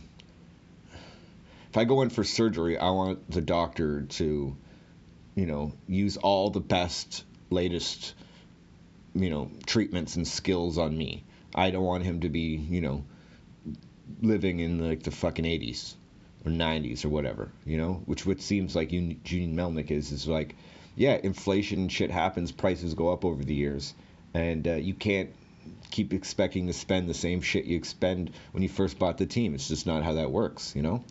If 1.70 1.78
I 1.78 1.84
go 1.84 2.02
in 2.02 2.10
for 2.10 2.24
surgery, 2.24 2.78
I 2.78 2.90
want 2.92 3.30
the 3.30 3.42
doctor 3.42 4.04
to, 4.04 4.56
you 5.36 5.46
know, 5.46 5.74
use 5.88 6.18
all 6.18 6.50
the 6.50 6.62
best, 6.62 7.26
latest, 7.50 8.14
you 9.14 9.30
know, 9.30 9.52
treatments 9.66 10.16
and 10.16 10.28
skills 10.28 10.78
on 10.78 10.98
me. 10.98 11.24
I 11.54 11.72
don't 11.72 11.84
want 11.84 12.04
him 12.04 12.22
to 12.22 12.30
be, 12.30 12.56
you 12.56 12.82
know, 12.82 13.04
living 14.22 14.60
in 14.60 14.88
like 14.88 15.04
the 15.04 15.12
fucking 15.12 15.46
80s 15.46 15.96
or 16.46 16.52
90s 16.52 17.04
or 17.04 17.10
whatever, 17.10 17.52
you 17.66 17.78
know, 17.78 18.02
which 18.06 18.26
what 18.26 18.42
seems 18.42 18.76
like 18.76 18.94
Eugene 18.94 19.56
Melnyk 19.56 19.92
is 19.92 20.12
is 20.12 20.28
like, 20.28 20.56
yeah, 20.96 21.20
inflation 21.22 21.90
shit 21.90 22.10
happens, 22.10 22.52
prices 22.52 22.94
go 22.94 23.12
up 23.12 23.26
over 23.26 23.44
the 23.44 23.54
years, 23.54 23.94
and 24.34 24.68
uh, 24.68 24.74
you 24.74 24.94
can't 24.94 25.30
keep 25.92 26.14
expecting 26.14 26.68
to 26.68 26.74
spend 26.74 27.10
the 27.10 27.14
same 27.14 27.42
shit 27.42 27.66
you 27.66 27.78
expend 27.78 28.32
when 28.52 28.64
you 28.64 28.70
first 28.70 29.00
bought 29.00 29.18
the 29.18 29.26
team. 29.26 29.56
It's 29.56 29.68
just 29.68 29.86
not 29.86 30.04
how 30.04 30.14
that 30.14 30.32
works, 30.32 30.76
you 30.76 30.82
know. 30.82 31.04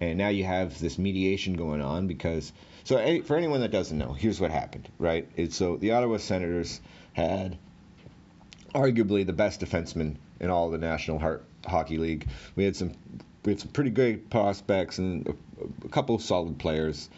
And 0.00 0.16
now 0.18 0.28
you 0.28 0.44
have 0.44 0.78
this 0.80 0.98
mediation 0.98 1.54
going 1.54 1.82
on 1.82 2.06
because 2.06 2.52
so 2.84 3.22
for 3.22 3.36
anyone 3.36 3.60
that 3.60 3.70
doesn't 3.70 3.96
know, 3.96 4.12
here's 4.12 4.40
what 4.40 4.50
happened, 4.50 4.88
right? 4.98 5.28
So 5.52 5.76
the 5.76 5.92
Ottawa 5.92 6.16
Senators 6.16 6.80
had 7.12 7.58
arguably 8.74 9.26
the 9.26 9.32
best 9.32 9.60
defenseman 9.60 10.16
in 10.40 10.50
all 10.50 10.70
the 10.70 10.78
National 10.78 11.38
Hockey 11.66 11.98
League. 11.98 12.26
We 12.56 12.64
had 12.64 12.76
some 12.76 12.92
we 13.44 13.52
had 13.52 13.60
some 13.60 13.70
pretty 13.70 13.90
great 13.90 14.30
prospects 14.30 14.98
and 14.98 15.26
a, 15.28 15.34
a 15.84 15.88
couple 15.88 16.14
of 16.14 16.22
solid 16.22 16.58
players. 16.58 17.08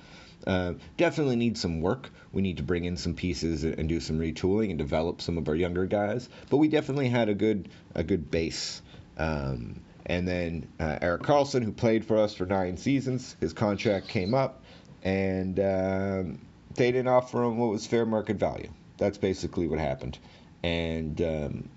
Uh, 0.46 0.74
definitely 0.96 1.36
need 1.36 1.56
some 1.56 1.80
work. 1.80 2.10
We 2.32 2.42
need 2.42 2.56
to 2.56 2.62
bring 2.62 2.84
in 2.84 2.96
some 2.96 3.14
pieces 3.14 3.64
and, 3.64 3.88
do 3.88 4.00
some 4.00 4.18
retooling 4.18 4.70
and 4.70 4.78
develop 4.78 5.20
some 5.20 5.38
of 5.38 5.48
our 5.48 5.54
younger 5.54 5.86
guys. 5.86 6.28
But 6.50 6.56
we 6.56 6.68
definitely 6.68 7.08
had 7.08 7.28
a 7.28 7.34
good 7.34 7.68
a 7.94 8.02
good 8.02 8.30
base. 8.30 8.82
Um, 9.18 9.80
and 10.06 10.26
then 10.26 10.66
uh, 10.80 10.98
Erik 11.00 11.22
Karlsson, 11.22 11.62
who 11.62 11.72
played 11.72 12.04
for 12.04 12.18
us 12.18 12.34
for 12.34 12.46
nine 12.46 12.76
seasons, 12.76 13.36
his 13.40 13.52
contract 13.52 14.08
came 14.08 14.34
up, 14.34 14.62
and 15.04 15.60
um, 15.60 16.40
they 16.74 16.90
didn't 16.90 17.08
offer 17.08 17.42
him 17.42 17.58
what 17.58 17.70
was 17.70 17.86
fair 17.86 18.04
market 18.04 18.36
value. 18.36 18.70
That's 18.98 19.18
basically 19.18 19.68
what 19.68 19.78
happened, 19.78 20.18
and 20.62 21.20
um, 21.22 21.68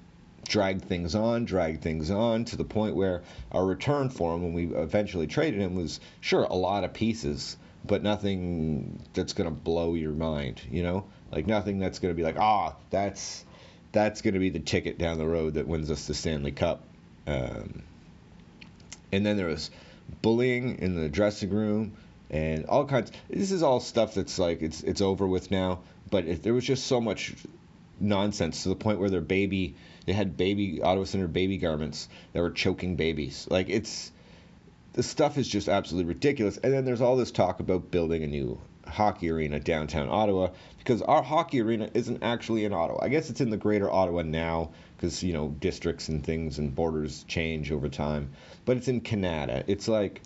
dragged 0.48 0.86
things 0.86 1.16
on, 1.16 1.46
dragged 1.46 1.82
things 1.82 2.10
on 2.10 2.46
to 2.46 2.56
the 2.56 2.64
point 2.64 2.96
where 2.96 3.24
our 3.52 3.66
return 3.66 4.10
for 4.10 4.34
him 4.34 4.44
when 4.44 4.54
we 4.54 4.68
eventually 4.76 5.28
traded 5.28 5.60
him 5.60 5.76
was 5.76 6.00
sure 6.22 6.44
a 6.44 6.56
lot 6.56 6.84
of 6.84 6.94
pieces, 6.94 7.58
but 7.86 8.04
nothing 8.04 9.00
that's 9.14 9.34
gonna 9.34 9.52
blow 9.52 9.94
your 9.94 10.12
mind, 10.12 10.62
you 10.70 10.84
know, 10.84 11.06
like 11.32 11.48
nothing 11.48 11.80
that's 11.80 12.00
gonna 12.00 12.14
be 12.14 12.24
like, 12.24 12.40
ah, 12.40 12.76
that's 12.90 13.46
that's 13.92 14.22
gonna 14.22 14.40
be 14.40 14.50
the 14.50 14.60
ticket 14.60 14.98
down 14.98 15.18
the 15.18 15.28
road 15.28 15.56
that 15.56 15.68
wins 15.68 15.90
us 15.92 16.08
the 16.08 16.14
Stanley 16.14 16.52
Cup. 16.52 16.84
Um, 17.28 17.84
and 19.12 19.26
then 19.26 19.38
there 19.38 19.48
was 19.48 19.72
bullying 20.22 20.80
in 20.80 20.96
the 20.96 21.10
dressing 21.10 21.50
room 21.50 21.94
and 22.30 22.66
all 22.66 22.86
kinds. 22.86 23.12
This 23.30 23.52
is 23.52 23.64
all 23.64 23.80
stuff 23.80 24.14
that's 24.14 24.38
like 24.40 24.62
it's 24.62 24.82
it's 24.84 25.02
over 25.02 25.28
with 25.28 25.52
now. 25.52 25.80
But 26.10 26.26
it, 26.26 26.44
there 26.44 26.54
was 26.54 26.66
just 26.66 26.86
so 26.86 27.02
much 27.02 27.34
nonsense 28.00 28.64
to 28.64 28.70
the 28.70 28.76
point 28.76 29.00
where 29.00 29.10
their 29.10 29.22
baby 29.22 29.76
they 30.06 30.14
had 30.14 30.38
baby 30.38 30.82
Ottawa 30.82 31.06
Center 31.06 31.28
baby 31.28 31.58
garments 31.58 32.10
that 32.34 32.42
were 32.42 32.52
choking 32.52 32.96
babies. 32.96 33.48
Like 33.50 33.70
it's 33.70 34.12
the 34.96 35.04
stuff 35.04 35.38
is 35.38 35.46
just 35.46 35.68
absolutely 35.68 36.08
ridiculous. 36.08 36.56
And 36.56 36.72
then 36.72 36.86
there's 36.86 37.02
all 37.02 37.18
this 37.18 37.32
talk 37.32 37.60
about 37.60 37.92
building 37.92 38.24
a 38.24 38.28
new 38.28 38.62
hockey 38.88 39.30
arena 39.30 39.60
downtown 39.60 40.08
Ottawa 40.08 40.52
because 40.78 41.02
our 41.02 41.22
hockey 41.22 41.62
arena 41.62 41.90
isn't 41.94 42.24
actually 42.24 42.64
in 42.64 42.72
Ottawa. 42.72 43.04
I 43.04 43.10
guess 43.10 43.30
it's 43.30 43.42
in 43.42 43.50
the 43.50 43.58
greater 43.58 43.92
Ottawa 43.92 44.22
now 44.22 44.72
because, 44.96 45.22
you 45.22 45.34
know, 45.34 45.50
districts 45.50 46.08
and 46.08 46.24
things 46.24 46.60
and 46.60 46.74
borders 46.74 47.26
change 47.28 47.74
over 47.74 47.90
time. 47.90 48.32
But 48.64 48.78
it's 48.78 48.88
in 48.88 49.02
Kanata. 49.02 49.66
It's 49.68 49.90
like, 49.90 50.22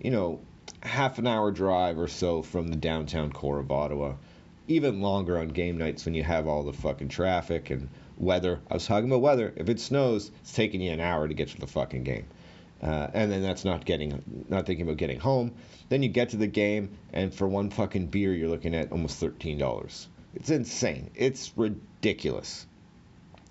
you 0.00 0.12
know, 0.12 0.40
half 0.84 1.18
an 1.18 1.26
hour 1.26 1.50
drive 1.50 1.98
or 1.98 2.06
so 2.06 2.42
from 2.42 2.68
the 2.68 2.76
downtown 2.76 3.32
core 3.32 3.58
of 3.58 3.72
Ottawa. 3.72 4.14
Even 4.68 5.00
longer 5.00 5.36
on 5.36 5.48
game 5.48 5.78
nights 5.78 6.04
when 6.04 6.14
you 6.14 6.22
have 6.22 6.46
all 6.46 6.62
the 6.62 6.72
fucking 6.72 7.08
traffic 7.08 7.70
and 7.70 7.88
weather. 8.16 8.60
I 8.70 8.74
was 8.74 8.86
talking 8.86 9.10
about 9.10 9.20
weather. 9.20 9.52
If 9.56 9.68
it 9.68 9.80
snows, 9.80 10.30
it's 10.42 10.52
taking 10.52 10.80
you 10.80 10.92
an 10.92 11.00
hour 11.00 11.26
to 11.26 11.34
get 11.34 11.48
to 11.48 11.58
the 11.58 11.66
fucking 11.66 12.04
game. 12.04 12.26
Uh, 12.82 13.08
and 13.14 13.30
then 13.30 13.42
that's 13.42 13.64
not 13.64 13.84
getting, 13.84 14.46
not 14.48 14.66
thinking 14.66 14.84
about 14.84 14.96
getting 14.96 15.20
home. 15.20 15.54
Then 15.88 16.02
you 16.02 16.08
get 16.08 16.30
to 16.30 16.36
the 16.36 16.48
game, 16.48 16.98
and 17.12 17.32
for 17.32 17.46
one 17.46 17.70
fucking 17.70 18.08
beer, 18.08 18.32
you're 18.32 18.48
looking 18.48 18.74
at 18.74 18.90
almost 18.90 19.18
thirteen 19.18 19.58
dollars. 19.58 20.08
It's 20.34 20.50
insane. 20.50 21.10
It's 21.14 21.52
ridiculous. 21.56 22.66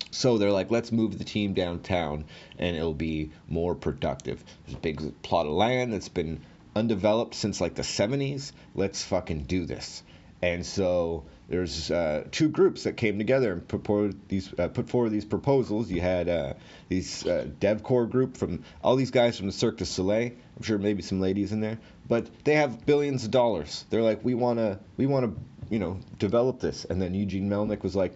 So 0.09 0.38
they're 0.38 0.51
like, 0.51 0.71
let's 0.71 0.91
move 0.91 1.17
the 1.17 1.23
team 1.23 1.53
downtown, 1.53 2.25
and 2.59 2.75
it'll 2.75 2.93
be 2.93 3.31
more 3.47 3.75
productive. 3.75 4.43
There's 4.65 4.75
a 4.75 4.81
big 4.81 5.21
plot 5.21 5.45
of 5.45 5.53
land 5.53 5.93
that's 5.93 6.09
been 6.09 6.41
undeveloped 6.75 7.33
since 7.35 7.61
like 7.61 7.75
the 7.75 7.83
70s. 7.83 8.51
Let's 8.75 9.03
fucking 9.05 9.43
do 9.43 9.65
this. 9.65 10.03
And 10.41 10.65
so 10.65 11.23
there's 11.51 11.91
uh, 11.91 12.24
two 12.31 12.48
groups 12.48 12.84
that 12.84 12.96
came 12.96 13.17
together 13.17 13.51
and 13.51 13.67
put 13.67 13.84
forward 13.86 14.15
these 14.29 14.58
uh, 14.58 14.70
put 14.70 14.89
forward 14.89 15.10
these 15.10 15.25
proposals. 15.25 15.91
You 15.91 16.00
had 16.00 16.29
uh, 16.29 16.53
these 16.88 17.25
uh, 17.25 17.48
DevCore 17.60 18.10
group 18.10 18.38
from 18.38 18.63
all 18.81 18.96
these 18.96 19.12
guys 19.12 19.38
from 19.38 19.48
the 19.48 19.51
Cirque 19.51 19.75
du 19.75 19.86
Soleil. 19.86 20.31
I'm 20.55 20.63
sure 20.63 20.77
maybe 20.77 21.01
some 21.01 21.20
ladies 21.20 21.51
in 21.51 21.60
there, 21.60 21.77
but 22.08 22.25
they 22.46 22.55
have 22.55 22.86
billions 22.86 23.25
of 23.25 23.31
dollars. 23.31 23.84
They're 23.89 24.01
like, 24.01 24.24
we 24.24 24.34
wanna, 24.34 24.79
we 24.96 25.08
wanna, 25.08 25.34
you 25.70 25.79
know, 25.79 26.00
develop 26.17 26.62
this. 26.62 26.86
And 26.86 27.01
then 27.01 27.13
Eugene 27.13 27.50
Melnyk 27.50 27.84
was 27.84 27.98
like, 27.98 28.15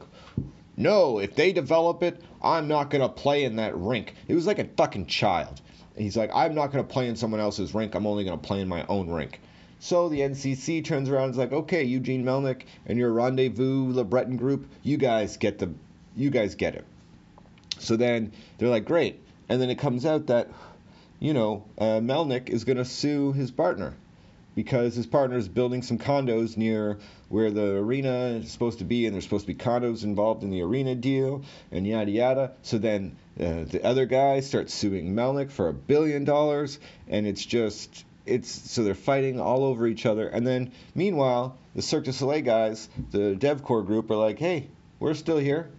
no, 0.78 1.20
if 1.20 1.36
they 1.36 1.52
develop 1.52 2.04
it, 2.04 2.22
I'm 2.42 2.70
not 2.70 2.90
gonna 2.90 3.10
play 3.10 3.44
in 3.44 3.58
that 3.58 3.76
rink. 3.76 4.16
It 4.30 4.36
was 4.36 4.48
like 4.48 4.60
a 4.60 4.66
fucking 4.78 5.08
child. 5.08 5.60
He's 5.98 6.16
like, 6.16 6.32
I'm 6.34 6.56
not 6.56 6.72
gonna 6.72 6.86
play 6.86 7.10
in 7.10 7.18
someone 7.18 7.42
else's 7.42 7.74
rink. 7.74 7.96
I'm 7.96 8.08
only 8.08 8.24
gonna 8.24 8.38
play 8.38 8.62
in 8.62 8.70
my 8.70 8.86
own 8.86 9.10
rink. 9.10 9.42
So 9.80 10.10
the 10.10 10.22
NCC 10.22 10.84
turns 10.84 11.10
around 11.10 11.26
and 11.26 11.32
is 11.32 11.38
like, 11.38 11.52
okay, 11.52 11.84
Eugene 11.84 12.24
Melnyk 12.24 12.64
and 12.86 12.98
your 12.98 13.12
Rendezvous 13.12 13.94
LeBreton 13.94 14.38
group, 14.38 14.68
you 14.84 14.98
guys 14.98 15.38
get 15.38 15.60
the, 15.60 15.72
you 16.16 16.30
guys 16.30 16.56
get 16.56 16.76
it. 16.76 16.86
So 17.80 17.96
then 17.96 18.32
they're 18.58 18.70
like, 18.70 18.86
great. 18.86 19.22
And 19.50 19.62
then 19.62 19.70
it 19.70 19.78
comes 19.78 20.06
out 20.06 20.28
that, 20.28 20.50
you 21.20 21.34
know, 21.34 21.66
uh, 21.78 22.00
Melnyk 22.00 22.50
is 22.50 22.64
going 22.64 22.78
to 22.78 22.86
sue 22.86 23.34
his 23.34 23.52
partner 23.52 23.94
because 24.56 24.96
his 24.96 25.06
partner 25.06 25.38
is 25.38 25.48
building 25.50 25.82
some 25.82 25.98
condos 25.98 26.56
near 26.58 26.98
where 27.30 27.52
the 27.52 27.76
arena 27.76 28.40
is 28.42 28.52
supposed 28.52 28.80
to 28.80 28.86
be, 28.86 29.06
and 29.06 29.14
there's 29.14 29.26
supposed 29.26 29.46
to 29.46 29.54
be 29.54 29.60
condos 29.60 30.04
involved 30.04 30.44
in 30.44 30.50
the 30.50 30.62
arena 30.62 30.96
deal, 30.96 31.44
and 31.72 31.86
yada 31.86 32.10
yada. 32.10 32.52
So 32.62 32.78
then 32.78 33.18
uh, 33.40 33.66
the 33.66 33.82
other 33.84 34.06
guy 34.06 34.40
starts 34.40 34.74
suing 34.74 35.14
Melnyk 35.14 35.52
for 35.52 35.68
a 35.68 35.74
billion 35.74 36.24
dollars, 36.24 36.80
and 37.08 37.28
it's 37.28 37.46
just 37.46 38.06
it's 38.26 38.72
so 38.72 38.84
they're 38.84 38.96
fighting 38.96 39.40
all 39.40 39.64
over 39.64 39.88
each 39.88 40.06
other. 40.06 40.28
And 40.28 40.46
then 40.46 40.72
meanwhile, 40.94 41.58
the 41.76 41.82
Cirque 41.82 42.06
du 42.06 42.14
Soleil 42.14 42.42
guys, 42.42 42.90
the 43.12 43.36
DevCore 43.36 43.86
group, 43.86 44.10
are 44.12 44.16
like, 44.16 44.40
hey, 44.40 44.68
we're 45.00 45.14
still 45.14 45.38
here. 45.38 45.70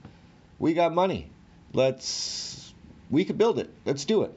We 0.58 0.74
got 0.74 0.94
money. 0.94 1.30
Let's 1.72 2.72
we 3.10 3.24
could 3.24 3.38
build 3.38 3.58
it. 3.58 3.70
Let's 3.84 4.04
do 4.04 4.22
it. 4.22 4.32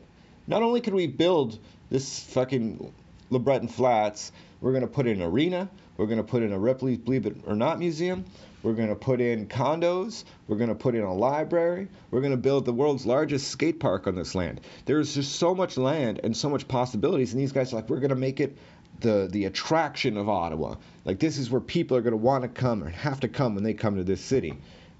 Not 0.47 0.63
only 0.63 0.81
could 0.81 0.93
we 0.93 1.07
build 1.07 1.59
this 1.89 2.19
fucking 2.23 2.93
LeBreton 3.31 3.69
Flats, 3.69 4.31
we're 4.61 4.73
gonna 4.73 4.87
put 4.87 5.07
in 5.07 5.21
an 5.21 5.27
arena. 5.27 5.69
We're 5.99 6.07
gonna 6.07 6.23
put 6.23 6.41
in 6.43 6.53
a 6.53 6.57
Ripley's 6.57 6.97
Believe 6.97 7.25
It 7.25 7.35
or 7.45 7.55
Not 7.55 7.77
museum. 7.77 8.23
We're 8.61 8.73
going 8.73 8.89
to 8.89 8.95
put 8.95 9.21
in 9.21 9.47
condos. 9.47 10.25
We're 10.47 10.57
going 10.57 10.69
to 10.69 10.75
put 10.75 10.93
in 10.93 11.01
a 11.01 11.13
library. 11.13 11.87
We're 12.11 12.19
going 12.19 12.31
to 12.31 12.37
build 12.37 12.65
the 12.65 12.73
world's 12.73 13.05
largest 13.05 13.47
skate 13.47 13.79
park 13.79 14.05
on 14.05 14.15
this 14.15 14.35
land. 14.35 14.59
There's 14.85 15.15
just 15.15 15.37
so 15.37 15.55
much 15.55 15.77
land 15.77 16.19
and 16.23 16.35
so 16.35 16.49
much 16.49 16.67
possibilities. 16.67 17.31
And 17.31 17.41
these 17.41 17.53
guys 17.53 17.71
are 17.71 17.77
like, 17.77 17.89
we're 17.89 18.01
going 18.01 18.09
to 18.09 18.17
make 18.17 18.41
it 18.41 18.57
the 18.99 19.29
the 19.31 19.45
attraction 19.45 20.17
of 20.17 20.27
Ottawa. 20.27 20.75
Like 21.05 21.19
this 21.19 21.37
is 21.37 21.49
where 21.49 21.61
people 21.61 21.95
are 21.95 22.01
going 22.01 22.11
to 22.11 22.17
want 22.17 22.43
to 22.43 22.49
come 22.49 22.83
or 22.83 22.89
have 22.89 23.21
to 23.21 23.29
come 23.29 23.55
when 23.55 23.63
they 23.63 23.73
come 23.73 23.95
to 23.95 24.03
this 24.03 24.21
city. 24.21 24.57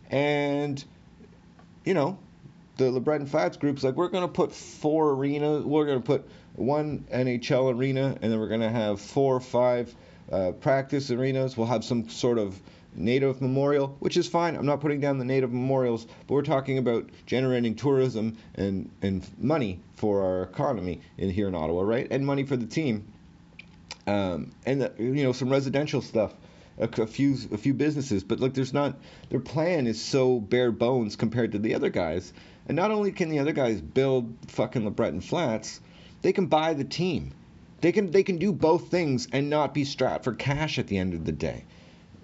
And 0.10 0.82
you 1.84 1.94
know, 1.94 2.18
the 2.78 2.86
LeBreton 2.86 3.28
Flats 3.28 3.58
group's 3.58 3.84
like, 3.84 3.96
we're 3.96 4.10
going 4.10 4.26
to 4.26 4.32
put 4.34 4.54
four 4.54 5.12
arenas. 5.12 5.66
We're 5.66 5.86
going 5.86 6.02
to 6.02 6.06
put 6.06 6.30
one 6.56 7.06
NHL 7.12 7.76
arena, 7.76 8.18
and 8.22 8.32
then 8.32 8.40
we're 8.40 8.48
going 8.48 8.62
to 8.62 8.70
have 8.70 9.02
four 9.02 9.36
or 9.36 9.42
five 9.42 9.94
uh, 10.32 10.52
practice 10.52 11.12
arenas. 11.12 11.58
We'll 11.58 11.68
have 11.68 11.84
some 11.84 12.10
sort 12.10 12.38
of 12.38 12.60
native 12.96 13.42
memorial, 13.42 13.96
which 14.00 14.18
is 14.18 14.28
fine. 14.28 14.56
I'm 14.56 14.66
not 14.66 14.82
putting 14.82 15.00
down 15.00 15.18
the 15.18 15.26
native 15.26 15.52
memorials, 15.52 16.06
but 16.28 16.34
we're 16.34 16.42
talking 16.42 16.78
about 16.78 17.10
generating 17.26 17.76
tourism 17.76 18.38
and, 18.56 18.90
and 19.02 19.26
money 19.38 19.80
for 19.96 20.24
our 20.24 20.44
economy 20.44 21.02
in 21.18 21.30
here 21.30 21.48
in 21.48 21.56
Ottawa, 21.56 21.82
right? 21.82 22.08
And 22.10 22.26
money 22.26 22.44
for 22.44 22.58
the 22.58 22.66
team. 22.66 23.12
Um, 24.08 24.52
and 24.66 24.82
the, 24.82 24.94
you 24.98 25.24
know 25.24 25.34
some 25.34 25.50
residential 25.50 26.02
stuff, 26.02 26.34
a, 26.80 26.90
a, 27.02 27.08
few 27.08 27.38
a 27.52 27.58
few 27.58 27.74
businesses. 27.74 28.24
But 28.24 28.40
look, 28.40 28.54
there's 28.54 28.74
not 28.74 28.98
their 29.30 29.40
plan 29.40 29.86
is 29.86 30.02
so 30.02 30.40
bare 30.40 30.72
bones 30.72 31.16
compared 31.16 31.52
to 31.52 31.60
the 31.60 31.76
other 31.76 31.90
guys. 31.90 32.34
And 32.68 32.76
not 32.76 32.92
only 32.92 33.12
can 33.12 33.30
the 33.30 33.40
other 33.40 33.52
guys 33.52 33.82
build 33.82 34.36
fucking 34.48 34.90
LeBreton 34.90 35.24
Flats, 35.24 35.80
they 36.22 36.34
can 36.34 36.48
buy 36.48 36.74
the 36.74 36.84
team. 36.84 37.34
They 37.82 37.92
can 37.92 38.12
they 38.12 38.24
can 38.24 38.38
do 38.38 38.52
both 38.52 38.90
things 38.90 39.28
and 39.32 39.50
not 39.50 39.74
be 39.74 39.86
strapped 39.86 40.26
for 40.26 40.34
cash 40.34 40.80
at 40.80 40.88
the 40.88 40.98
end 40.98 41.14
of 41.14 41.26
the 41.26 41.32
day. 41.32 41.66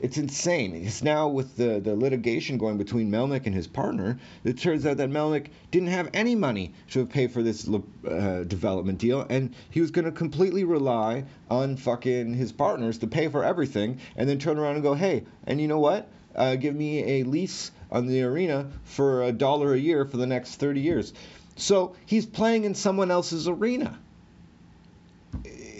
It's 0.01 0.17
insane. 0.17 0.75
It's 0.75 1.01
now 1.01 1.29
with 1.29 1.55
the, 1.55 1.79
the 1.79 1.95
litigation 1.95 2.57
going 2.57 2.77
between 2.77 3.09
Melnyk 3.09 3.45
and 3.45 3.55
his 3.55 3.65
partner, 3.65 4.19
it 4.43 4.57
turns 4.57 4.85
out 4.85 4.97
that 4.97 5.09
Melnyk 5.09 5.47
didn't 5.71 5.87
have 5.87 6.09
any 6.13 6.35
money 6.35 6.73
to 6.89 7.05
pay 7.05 7.27
for 7.27 7.41
this 7.41 7.67
uh, 7.67 8.43
development 8.45 8.99
deal, 8.99 9.25
and 9.29 9.55
he 9.69 9.79
was 9.79 9.91
going 9.91 10.03
to 10.03 10.11
completely 10.11 10.65
rely 10.65 11.23
on 11.49 11.77
fucking 11.77 12.33
his 12.33 12.51
partners 12.51 12.97
to 12.99 13.07
pay 13.07 13.29
for 13.29 13.45
everything, 13.45 13.99
and 14.17 14.27
then 14.27 14.37
turn 14.37 14.59
around 14.59 14.75
and 14.75 14.83
go, 14.83 14.93
hey, 14.93 15.23
and 15.47 15.61
you 15.61 15.69
know 15.69 15.79
what? 15.79 16.09
Uh, 16.35 16.55
give 16.55 16.75
me 16.75 17.21
a 17.21 17.23
lease 17.23 17.71
on 17.89 18.05
the 18.07 18.21
arena 18.23 18.69
for 18.83 19.23
a 19.23 19.31
dollar 19.31 19.73
a 19.73 19.79
year 19.79 20.03
for 20.03 20.17
the 20.17 20.27
next 20.27 20.55
30 20.55 20.81
years. 20.81 21.13
So 21.55 21.95
he's 22.05 22.25
playing 22.25 22.65
in 22.65 22.75
someone 22.75 23.11
else's 23.11 23.47
arena 23.47 23.97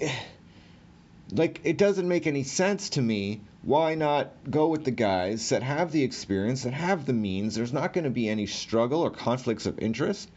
like 1.31 1.61
it 1.63 1.77
doesn't 1.77 2.07
make 2.07 2.27
any 2.27 2.43
sense 2.43 2.89
to 2.91 3.01
me 3.01 3.41
why 3.63 3.95
not 3.95 4.31
go 4.49 4.67
with 4.67 4.83
the 4.83 4.91
guys 4.91 5.49
that 5.49 5.63
have 5.63 5.91
the 5.91 6.03
experience 6.03 6.63
that 6.63 6.73
have 6.73 7.05
the 7.05 7.13
means. 7.13 7.55
There's 7.55 7.73
not 7.73 7.93
going 7.93 8.03
to 8.03 8.11
be 8.11 8.29
any 8.29 8.45
struggle 8.45 9.01
or 9.01 9.09
conflicts 9.09 9.65
of 9.65 9.79
interest. 9.79 10.29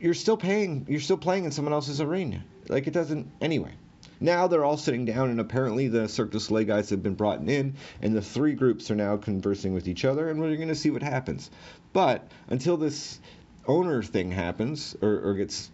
You're 0.00 0.14
still 0.14 0.36
paying 0.36 0.86
you're 0.88 1.00
still 1.00 1.18
playing 1.18 1.44
in 1.44 1.52
someone 1.52 1.74
else's 1.74 2.00
arena. 2.00 2.44
Like 2.68 2.86
it 2.86 2.92
doesn't 2.92 3.30
anyway. 3.40 3.72
Now 4.20 4.46
they're 4.46 4.64
all 4.64 4.76
sitting 4.76 5.04
down 5.04 5.30
and 5.30 5.40
apparently 5.40 5.88
the 5.88 6.08
Cirque 6.08 6.30
du 6.30 6.40
Soleil 6.40 6.64
guys 6.66 6.90
have 6.90 7.02
been 7.02 7.14
brought 7.14 7.46
in 7.46 7.74
and 8.00 8.16
the 8.16 8.22
three 8.22 8.54
groups 8.54 8.90
are 8.90 8.96
now 8.96 9.16
conversing 9.16 9.74
with 9.74 9.86
each 9.86 10.04
other 10.04 10.30
and 10.30 10.40
we're 10.40 10.56
going 10.56 10.68
to 10.68 10.74
see 10.74 10.90
what 10.90 11.02
happens. 11.02 11.50
But 11.92 12.26
until 12.48 12.76
this 12.76 13.18
owner 13.66 14.02
thing 14.02 14.30
happens 14.30 14.96
or, 15.02 15.20
or 15.20 15.34
gets 15.34 15.70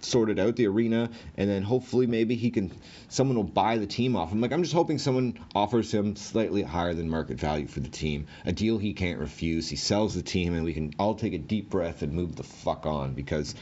sorted 0.00 0.38
out 0.38 0.56
the 0.56 0.66
arena, 0.66 1.10
and 1.36 1.48
then 1.48 1.62
hopefully 1.62 2.06
maybe 2.06 2.34
he 2.34 2.50
can 2.50 2.70
someone 3.08 3.36
will 3.36 3.44
buy 3.44 3.78
the 3.78 3.86
team 3.86 4.16
off 4.16 4.30
him. 4.30 4.40
Like 4.40 4.52
I'm 4.52 4.62
just 4.62 4.74
hoping 4.74 4.98
someone 4.98 5.38
offers 5.54 5.92
him 5.92 6.16
slightly 6.16 6.62
higher 6.62 6.94
than 6.94 7.08
market 7.08 7.38
value 7.38 7.66
for 7.66 7.80
the 7.80 7.88
team, 7.88 8.26
a 8.44 8.52
deal 8.52 8.78
he 8.78 8.92
can't 8.92 9.20
refuse. 9.20 9.68
He 9.68 9.76
sells 9.76 10.14
the 10.14 10.22
team, 10.22 10.54
and 10.54 10.64
we 10.64 10.74
can 10.74 10.94
all 10.98 11.14
take 11.14 11.32
a 11.32 11.38
deep 11.38 11.70
breath 11.70 12.02
and 12.02 12.12
move 12.12 12.36
the 12.36 12.44
fuck 12.44 12.86
on 12.86 13.14
because, 13.14 13.54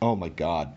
oh 0.00 0.16
my 0.16 0.28
god, 0.28 0.72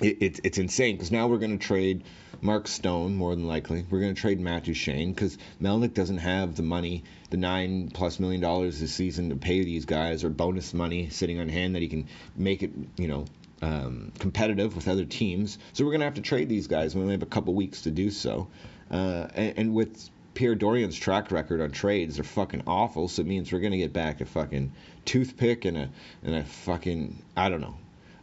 it, 0.00 0.22
it 0.22 0.40
it's 0.44 0.58
insane. 0.58 0.96
Because 0.96 1.12
now 1.12 1.26
we're 1.26 1.38
gonna 1.38 1.58
trade. 1.58 2.04
Mark 2.40 2.68
Stone, 2.68 3.16
more 3.16 3.34
than 3.34 3.48
likely. 3.48 3.84
We're 3.90 3.98
going 3.98 4.14
to 4.14 4.20
trade 4.20 4.38
Matt 4.38 4.62
Duchene 4.64 5.12
because 5.12 5.36
Melnyk 5.60 5.92
doesn't 5.92 6.18
have 6.18 6.54
the 6.54 6.62
money, 6.62 7.02
the 7.30 7.36
nine 7.36 7.90
plus 7.90 8.20
million 8.20 8.40
dollars 8.40 8.78
this 8.78 8.92
season 8.92 9.30
to 9.30 9.36
pay 9.36 9.64
these 9.64 9.86
guys 9.86 10.22
or 10.22 10.30
bonus 10.30 10.72
money 10.72 11.10
sitting 11.10 11.40
on 11.40 11.48
hand 11.48 11.74
that 11.74 11.82
he 11.82 11.88
can 11.88 12.06
make 12.36 12.62
it, 12.62 12.70
you 12.96 13.08
know, 13.08 13.24
um, 13.62 14.12
competitive 14.18 14.74
with 14.76 14.88
other 14.88 15.04
teams. 15.04 15.58
So 15.72 15.84
we're 15.84 15.92
going 15.92 16.00
to 16.00 16.06
have 16.06 16.14
to 16.14 16.22
trade 16.22 16.48
these 16.48 16.66
guys. 16.66 16.94
We 16.94 17.02
only 17.02 17.14
have 17.14 17.22
a 17.22 17.26
couple 17.26 17.54
weeks 17.54 17.82
to 17.82 17.90
do 17.90 18.10
so. 18.10 18.48
Uh, 18.90 19.28
and, 19.34 19.58
and, 19.58 19.74
with 19.74 20.08
Pierre 20.34 20.56
Dorion's 20.56 20.96
track 20.96 21.30
record 21.30 21.60
on 21.60 21.70
trades, 21.72 22.16
they're 22.16 22.24
fucking 22.24 22.62
awful. 22.66 23.08
So 23.08 23.22
it 23.22 23.26
means 23.26 23.52
we're 23.52 23.60
going 23.60 23.72
to 23.72 23.78
get 23.78 23.92
back 23.92 24.20
a 24.20 24.24
fucking 24.24 24.72
toothpick 25.04 25.64
and 25.64 25.76
a 25.76 25.90
and 26.22 26.34
a 26.36 26.44
fucking 26.44 27.22
I 27.36 27.48
don't 27.48 27.60
know 27.60 27.76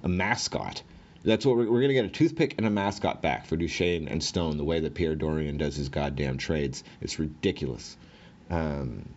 a 0.03 0.07
mascot. 0.07 0.81
That's 1.23 1.45
what 1.45 1.57
we're, 1.57 1.69
we're 1.69 1.81
going 1.81 1.89
to 1.89 1.95
get 1.95 2.05
a 2.05 2.09
toothpick 2.09 2.55
and 2.57 2.67
a 2.67 2.69
mascot 2.69 3.21
back 3.21 3.47
for 3.47 3.57
Duchene 3.57 4.07
and 4.07 4.23
Stone. 4.23 4.57
The 4.57 4.63
way 4.63 4.79
that 4.81 4.93
Pierre 4.93 5.15
Dorion 5.15 5.57
does 5.57 5.75
his 5.75 5.89
goddamn 5.89 6.37
trades, 6.37 6.83
it's 7.01 7.19
ridiculous. 7.19 7.97
Um, 8.49 9.09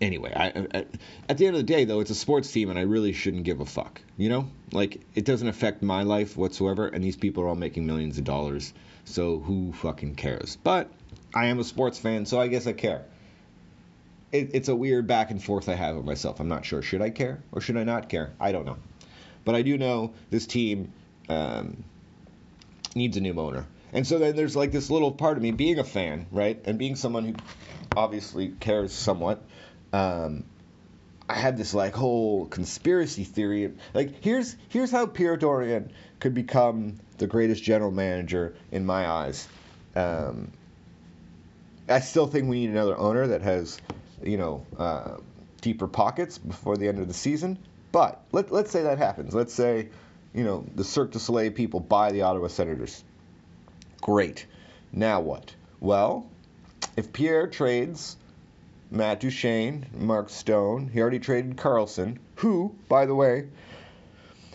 anyway, 0.00 0.32
I, 0.34 0.66
I, 0.78 0.86
at 1.28 1.38
the 1.38 1.46
end 1.46 1.56
of 1.56 1.60
the 1.60 1.72
day, 1.72 1.84
though, 1.84 2.00
it's 2.00 2.10
a 2.10 2.14
sports 2.14 2.50
team, 2.50 2.70
and 2.70 2.78
I 2.78 2.82
really 2.82 3.12
shouldn't 3.12 3.44
give 3.44 3.60
a 3.60 3.66
fuck. 3.66 4.00
You 4.16 4.28
know, 4.28 4.50
like 4.72 5.00
it 5.14 5.24
doesn't 5.24 5.48
affect 5.48 5.82
my 5.82 6.02
life 6.02 6.36
whatsoever, 6.36 6.86
and 6.86 7.02
these 7.02 7.16
people 7.16 7.42
are 7.44 7.48
all 7.48 7.54
making 7.54 7.86
millions 7.86 8.18
of 8.18 8.24
dollars, 8.24 8.72
so 9.04 9.38
who 9.38 9.72
fucking 9.72 10.14
cares? 10.14 10.56
But 10.62 10.90
I 11.34 11.46
am 11.46 11.58
a 11.58 11.64
sports 11.64 11.98
fan, 11.98 12.26
so 12.26 12.40
I 12.40 12.48
guess 12.48 12.66
I 12.66 12.72
care. 12.72 13.04
It, 14.30 14.50
it's 14.54 14.68
a 14.68 14.76
weird 14.76 15.06
back 15.06 15.30
and 15.30 15.42
forth 15.42 15.68
I 15.68 15.74
have 15.74 15.96
with 15.96 16.04
myself. 16.04 16.38
I'm 16.40 16.48
not 16.48 16.64
sure 16.64 16.82
should 16.82 17.00
I 17.00 17.10
care 17.10 17.42
or 17.50 17.60
should 17.60 17.78
I 17.78 17.84
not 17.84 18.08
care. 18.08 18.32
I 18.38 18.52
don't 18.52 18.66
know, 18.66 18.76
but 19.44 19.54
I 19.54 19.62
do 19.62 19.78
know 19.78 20.12
this 20.30 20.46
team 20.46 20.92
um, 21.28 21.82
needs 22.94 23.16
a 23.16 23.20
new 23.20 23.38
owner. 23.40 23.66
And 23.92 24.06
so 24.06 24.18
then 24.18 24.36
there's 24.36 24.54
like 24.54 24.70
this 24.70 24.90
little 24.90 25.12
part 25.12 25.38
of 25.38 25.42
me 25.42 25.50
being 25.50 25.78
a 25.78 25.84
fan, 25.84 26.26
right? 26.30 26.60
And 26.66 26.78
being 26.78 26.94
someone 26.94 27.24
who 27.24 27.34
obviously 27.96 28.48
cares 28.48 28.92
somewhat 28.92 29.42
um, 29.92 30.44
I 31.28 31.34
had 31.34 31.56
this 31.56 31.74
like 31.74 31.94
whole 31.94 32.46
conspiracy 32.46 33.24
theory. 33.24 33.72
Like 33.94 34.22
here's 34.22 34.56
here's 34.68 34.90
how 34.90 35.06
Pierre 35.06 35.36
Dorion 35.36 35.90
could 36.20 36.34
become 36.34 36.98
the 37.18 37.26
greatest 37.26 37.62
general 37.62 37.90
manager 37.90 38.54
in 38.72 38.86
my 38.86 39.08
eyes. 39.08 39.46
Um, 39.94 40.52
I 41.88 42.00
still 42.00 42.26
think 42.26 42.48
we 42.48 42.60
need 42.60 42.70
another 42.70 42.96
owner 42.96 43.28
that 43.28 43.42
has, 43.42 43.80
you 44.22 44.36
know, 44.36 44.66
uh, 44.78 45.16
deeper 45.60 45.88
pockets 45.88 46.38
before 46.38 46.76
the 46.76 46.88
end 46.88 46.98
of 46.98 47.08
the 47.08 47.14
season. 47.14 47.58
But 47.92 48.22
let, 48.32 48.52
let's 48.52 48.70
say 48.70 48.82
that 48.82 48.98
happens. 48.98 49.34
Let's 49.34 49.54
say, 49.54 49.88
you 50.34 50.44
know, 50.44 50.64
the 50.74 50.84
Cirque 50.84 51.12
du 51.12 51.18
Soleil 51.18 51.50
people 51.50 51.80
buy 51.80 52.12
the 52.12 52.22
Ottawa 52.22 52.48
Senators. 52.48 53.02
Great. 54.00 54.46
Now 54.92 55.20
what? 55.20 55.54
Well, 55.80 56.26
if 56.96 57.12
Pierre 57.12 57.46
trades 57.46 58.16
Matt 58.90 59.20
Duchene, 59.20 59.86
Mark 59.96 60.30
Stone. 60.30 60.88
He 60.88 61.00
already 61.00 61.18
traded 61.18 61.56
Karlsson, 61.56 62.18
who, 62.36 62.74
by 62.88 63.06
the 63.06 63.14
way, 63.14 63.48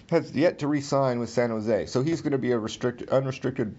has 0.09 0.31
yet 0.33 0.59
to 0.59 0.67
re-sign 0.67 1.19
with 1.19 1.29
San 1.29 1.49
Jose, 1.49 1.85
so 1.87 2.01
he's 2.01 2.21
going 2.21 2.31
to 2.31 2.37
be 2.37 2.51
a 2.51 2.59
restricted, 2.59 3.09
unrestricted 3.09 3.75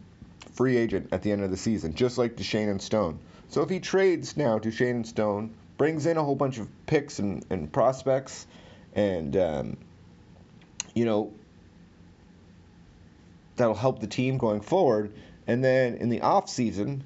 free 0.52 0.76
agent 0.76 1.08
at 1.12 1.22
the 1.22 1.32
end 1.32 1.42
of 1.42 1.50
the 1.50 1.56
season, 1.56 1.94
just 1.94 2.18
like 2.18 2.36
Duchene 2.36 2.68
and 2.68 2.80
Stone. 2.80 3.18
So 3.48 3.62
if 3.62 3.68
he 3.68 3.80
trades 3.80 4.36
now 4.36 4.58
Duchene 4.58 4.96
and 4.96 5.06
Stone, 5.06 5.54
brings 5.76 6.06
in 6.06 6.16
a 6.16 6.22
whole 6.22 6.36
bunch 6.36 6.58
of 6.58 6.68
picks 6.86 7.18
and, 7.18 7.44
and 7.50 7.72
prospects, 7.72 8.46
and 8.94 9.36
um, 9.36 9.76
you 10.94 11.04
know 11.04 11.32
that'll 13.56 13.74
help 13.74 14.00
the 14.00 14.06
team 14.06 14.38
going 14.38 14.60
forward. 14.60 15.12
And 15.46 15.62
then 15.62 15.96
in 15.96 16.08
the 16.08 16.22
off 16.22 16.48
season, 16.48 17.04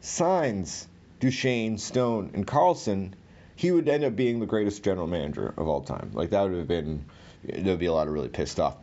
signs 0.00 0.88
Duchene, 1.20 1.78
Stone, 1.78 2.30
and 2.34 2.46
Karlsson, 2.46 3.12
he 3.54 3.70
would 3.70 3.88
end 3.88 4.04
up 4.04 4.16
being 4.16 4.40
the 4.40 4.46
greatest 4.46 4.82
general 4.82 5.06
manager 5.06 5.52
of 5.56 5.68
all 5.68 5.82
time. 5.82 6.10
Like 6.14 6.30
that 6.30 6.42
would 6.42 6.56
have 6.56 6.68
been 6.68 7.04
there'd 7.44 7.78
be 7.78 7.86
a 7.86 7.92
lot 7.92 8.06
of 8.06 8.12
really 8.12 8.28
pissed 8.28 8.58
off 8.58 8.76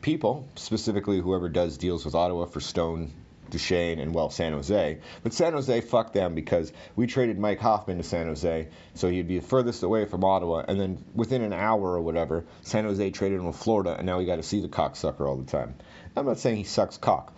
people, 0.00 0.46
specifically 0.56 1.20
whoever 1.20 1.48
does 1.48 1.78
deals 1.78 2.04
with 2.04 2.14
Ottawa 2.14 2.44
for 2.44 2.60
Stone, 2.60 3.10
Duchene, 3.50 3.98
and 3.98 4.14
well, 4.14 4.30
San 4.30 4.52
Jose. 4.52 4.98
But 5.22 5.32
San 5.32 5.52
Jose, 5.52 5.80
fuck 5.82 6.12
them 6.12 6.34
because 6.34 6.72
we 6.96 7.06
traded 7.06 7.38
Mike 7.38 7.60
Hoffman 7.60 7.98
to 7.98 8.02
San 8.02 8.26
Jose, 8.26 8.68
so 8.94 9.08
he'd 9.08 9.28
be 9.28 9.38
the 9.38 9.46
furthest 9.46 9.82
away 9.82 10.04
from 10.04 10.24
Ottawa. 10.24 10.64
And 10.66 10.78
then 10.80 11.02
within 11.14 11.42
an 11.42 11.52
hour 11.52 11.82
or 11.82 12.00
whatever, 12.00 12.44
San 12.62 12.84
Jose 12.84 13.10
traded 13.10 13.40
him 13.40 13.46
to 13.46 13.56
Florida, 13.56 13.96
and 13.96 14.06
now 14.06 14.18
we 14.18 14.26
got 14.26 14.36
to 14.36 14.42
see 14.42 14.60
the 14.60 14.68
cocksucker 14.68 15.26
all 15.26 15.36
the 15.36 15.50
time. 15.50 15.74
I'm 16.16 16.26
not 16.26 16.38
saying 16.38 16.56
he 16.56 16.64
sucks 16.64 16.98
cock, 16.98 17.32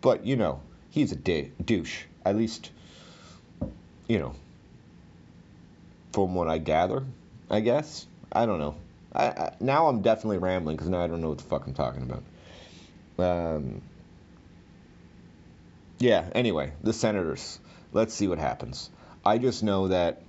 but 0.00 0.24
you 0.24 0.36
know, 0.36 0.60
he's 0.90 1.12
a 1.12 1.16
douche. 1.16 2.04
At 2.24 2.36
least, 2.36 2.70
you 4.10 4.18
know, 4.18 4.34
from 6.12 6.34
what 6.34 6.48
I 6.48 6.58
gather, 6.58 7.04
I 7.48 7.60
guess. 7.60 8.08
I 8.32 8.44
don't 8.44 8.58
know. 8.58 8.74
I, 9.12 9.26
I, 9.26 9.52
now 9.60 9.86
I'm 9.86 10.02
definitely 10.02 10.38
rambling 10.38 10.74
because 10.74 10.88
now 10.88 11.00
I 11.00 11.06
don't 11.06 11.20
know 11.20 11.28
what 11.28 11.38
the 11.38 11.44
fuck 11.44 11.64
I'm 11.64 11.74
talking 11.74 12.10
about. 12.10 13.54
Um, 13.56 13.82
yeah, 16.00 16.28
anyway, 16.34 16.72
the 16.82 16.92
Senators. 16.92 17.60
Let's 17.92 18.12
see 18.12 18.26
what 18.26 18.38
happens. 18.38 18.90
I 19.24 19.38
just 19.38 19.62
know 19.62 19.86
that 19.88 20.22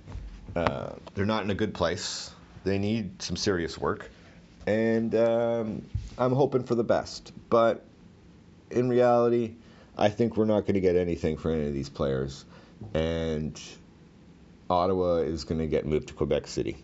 uh, 0.54 0.90
they're 1.14 1.26
not 1.26 1.42
in 1.42 1.50
a 1.50 1.54
good 1.56 1.74
place. 1.74 2.30
They 2.62 2.78
need 2.78 3.20
some 3.20 3.36
serious 3.36 3.76
work. 3.76 4.12
And 4.64 5.12
um, 5.16 5.82
I'm 6.16 6.32
hoping 6.32 6.62
for 6.62 6.76
the 6.76 6.84
best. 6.84 7.32
But 7.50 7.84
in 8.70 8.88
reality, 8.88 9.54
I 9.98 10.08
think 10.08 10.36
we're 10.36 10.44
not 10.44 10.60
going 10.60 10.74
to 10.74 10.80
get 10.80 10.94
anything 10.94 11.36
for 11.36 11.50
any 11.50 11.66
of 11.66 11.74
these 11.74 11.88
players. 11.88 12.44
And 12.94 13.60
Ottawa 14.68 15.16
is 15.16 15.44
going 15.44 15.60
to 15.60 15.66
get 15.66 15.86
moved 15.86 16.08
to 16.08 16.14
Quebec 16.14 16.46
City. 16.46 16.76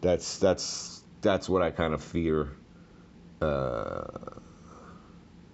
That's 0.00 0.38
that's 0.38 1.02
that's 1.20 1.48
what 1.48 1.62
I 1.62 1.70
kind 1.70 1.94
of 1.94 2.02
fear. 2.02 2.48
Uh, 3.40 4.06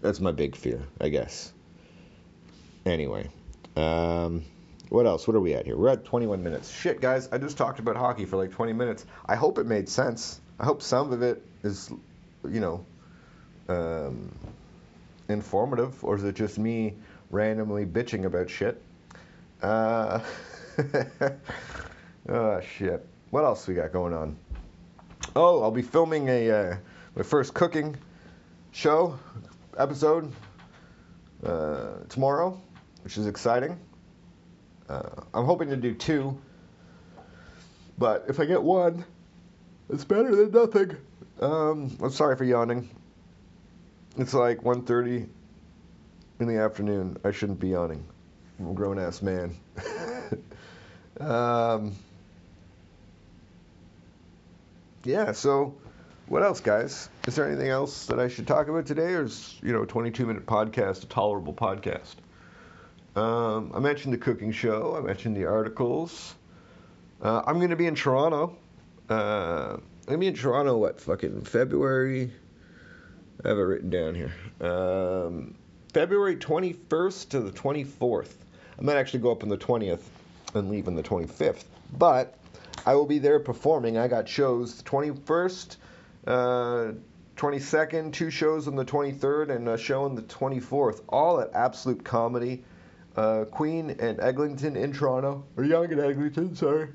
that's 0.01 0.21
my 0.21 0.33
big 0.33 0.57
fear, 0.57 0.83
I 1.01 1.09
guess. 1.09 1.53
Anyway, 2.85 3.29
um, 3.77 4.45
what 4.89 5.07
else? 5.07 5.27
What 5.27 5.37
are 5.37 5.41
we 5.41 5.55
at 5.55 5.67
here? 5.67 5.77
We're 5.77 5.89
at 5.89 6.05
21 6.05 6.43
minutes. 6.43 6.71
Shit, 6.71 7.01
guys, 7.01 7.29
I 7.33 7.39
just 7.39 7.57
talked 7.57 7.81
about 7.81 7.97
hockey 7.97 8.25
for 8.25 8.37
like 8.37 8.53
20 8.53 8.73
minutes. 8.73 9.05
I 9.27 9.35
hope 9.35 9.59
it 9.59 9.67
made 9.67 9.89
sense. 9.89 10.41
I 10.61 10.65
hope 10.65 10.83
some 10.83 11.13
of 11.13 11.23
it 11.23 11.43
is, 11.65 11.91
you 12.49 12.61
know, 12.61 12.87
um, 13.69 14.33
informative, 15.29 16.05
or 16.05 16.15
is 16.17 16.25
it 16.25 16.37
just 16.37 16.59
me 16.59 16.95
randomly 17.31 17.85
bitching 17.85 18.25
about 18.25 18.49
shit? 18.49 18.81
Uh, 19.67 20.21
oh 22.29 22.61
shit. 22.61 23.05
What 23.31 23.45
else 23.45 23.67
we 23.67 23.75
got 23.75 23.93
going 23.93 24.13
on? 24.13 24.37
Oh, 25.35 25.61
I'll 25.63 25.73
be 25.73 25.83
filming 25.83 26.29
a 26.29 26.51
uh, 26.51 26.77
my 27.17 27.25
first 27.25 27.53
cooking 27.53 27.97
show 28.71 29.19
episode 29.77 30.33
uh, 31.45 31.95
tomorrow 32.09 32.61
which 33.03 33.19
is 33.19 33.27
exciting. 33.27 33.79
Uh, 34.89 35.23
I'm 35.35 35.45
hoping 35.45 35.69
to 35.71 35.77
do 35.77 35.95
two, 35.95 36.41
but 37.99 38.27
if 38.29 38.39
I 38.39 38.45
get 38.45 38.63
one, 38.63 39.05
it's 39.89 40.05
better 40.05 40.35
than 40.35 40.53
nothing. 40.53 40.97
Um, 41.41 41.97
I'm 42.01 42.11
sorry 42.11 42.37
for 42.37 42.45
yawning. 42.45 42.89
It's 44.17 44.33
like 44.33 44.63
1:30 44.63 45.29
in 46.39 46.47
the 46.47 46.59
afternoon. 46.59 47.17
I 47.25 47.33
shouldn't 47.33 47.59
be 47.59 47.71
yawning. 47.71 48.05
I'm 48.59 48.71
a 48.71 48.73
grown 48.73 48.99
ass 48.99 49.23
man. 49.23 49.57
um, 51.21 51.95
yeah. 55.05 55.33
So, 55.33 55.75
what 56.29 56.43
else, 56.43 56.61
guys? 56.61 57.09
Is 57.27 57.37
there 57.37 57.47
anything 57.47 57.69
else 57.69 58.07
that 58.07 58.19
I 58.19 58.29
should 58.29 58.47
talk 58.47 58.69
about 58.69 58.87
today, 58.87 59.15
or 59.15 59.25
is 59.25 59.59
you 59.63 59.73
know, 59.73 59.83
a 59.83 59.87
22 59.87 60.27
minute 60.27 60.47
podcast 60.47 61.03
a 61.03 61.07
tolerable 61.07 61.55
podcast? 61.55 62.15
Um, 63.15 63.73
I 63.75 63.81
mentioned 63.81 64.13
the 64.13 64.19
cooking 64.19 64.53
show. 64.53 64.97
I 64.97 65.01
mentioned 65.01 65.37
the 65.37 65.47
articles. 65.47 66.35
Uh, 67.23 67.43
I'm 67.47 67.57
going 67.57 67.71
to 67.71 67.77
be 67.77 67.87
in 67.87 67.95
Toronto. 67.95 68.57
Uh, 69.09 69.77
I'm 70.07 70.13
to 70.13 70.19
be 70.19 70.27
in 70.27 70.35
Toronto, 70.35 70.77
what, 70.77 71.01
fucking 71.01 71.45
February? 71.45 72.31
I 73.45 73.49
have 73.49 73.59
it 73.59 73.63
written 73.63 73.91
down 73.91 74.15
here. 74.15 74.33
Um, 74.61 75.55
February 75.93 76.37
21st 76.37 77.31
to 77.31 77.41
the 77.41 77.53
24th. 77.53 78.35
I 78.79 78.83
might 78.83 78.97
actually 78.97 79.21
go 79.21 79.33
up 79.33 79.43
on 79.43 79.49
the 79.49 79.57
20th 79.57 80.03
and 80.55 80.71
leave 80.71 80.89
on 80.89 80.95
the 80.95 81.03
25th. 81.03 81.65
But 81.99 82.37
I 82.85 82.95
will 82.95 83.07
be 83.07 83.19
there 83.19 83.41
performing. 83.41 83.99
I 83.99 84.09
got 84.09 84.29
shows 84.29 84.77
the 84.77 84.85
21st, 84.85 85.77
uh, 86.27 86.93
22nd, 87.37 88.13
two 88.13 88.31
shows 88.31 88.69
on 88.69 88.77
the 88.77 88.85
23rd, 88.85 89.55
and 89.55 89.69
a 89.69 89.79
show 89.79 90.05
on 90.05 90.15
the 90.15 90.23
24th, 90.23 91.03
all 91.09 91.41
at 91.41 91.53
Absolute 91.55 92.05
Comedy 92.05 92.65
uh, 93.17 93.45
Queen 93.51 93.97
and 93.99 94.21
Eglinton 94.21 94.77
in 94.77 94.93
Toronto. 94.93 95.45
Or 95.57 95.65
Yonge 95.65 95.93
and 95.93 96.01
Eglinton, 96.01 96.55
sorry. 96.55 96.89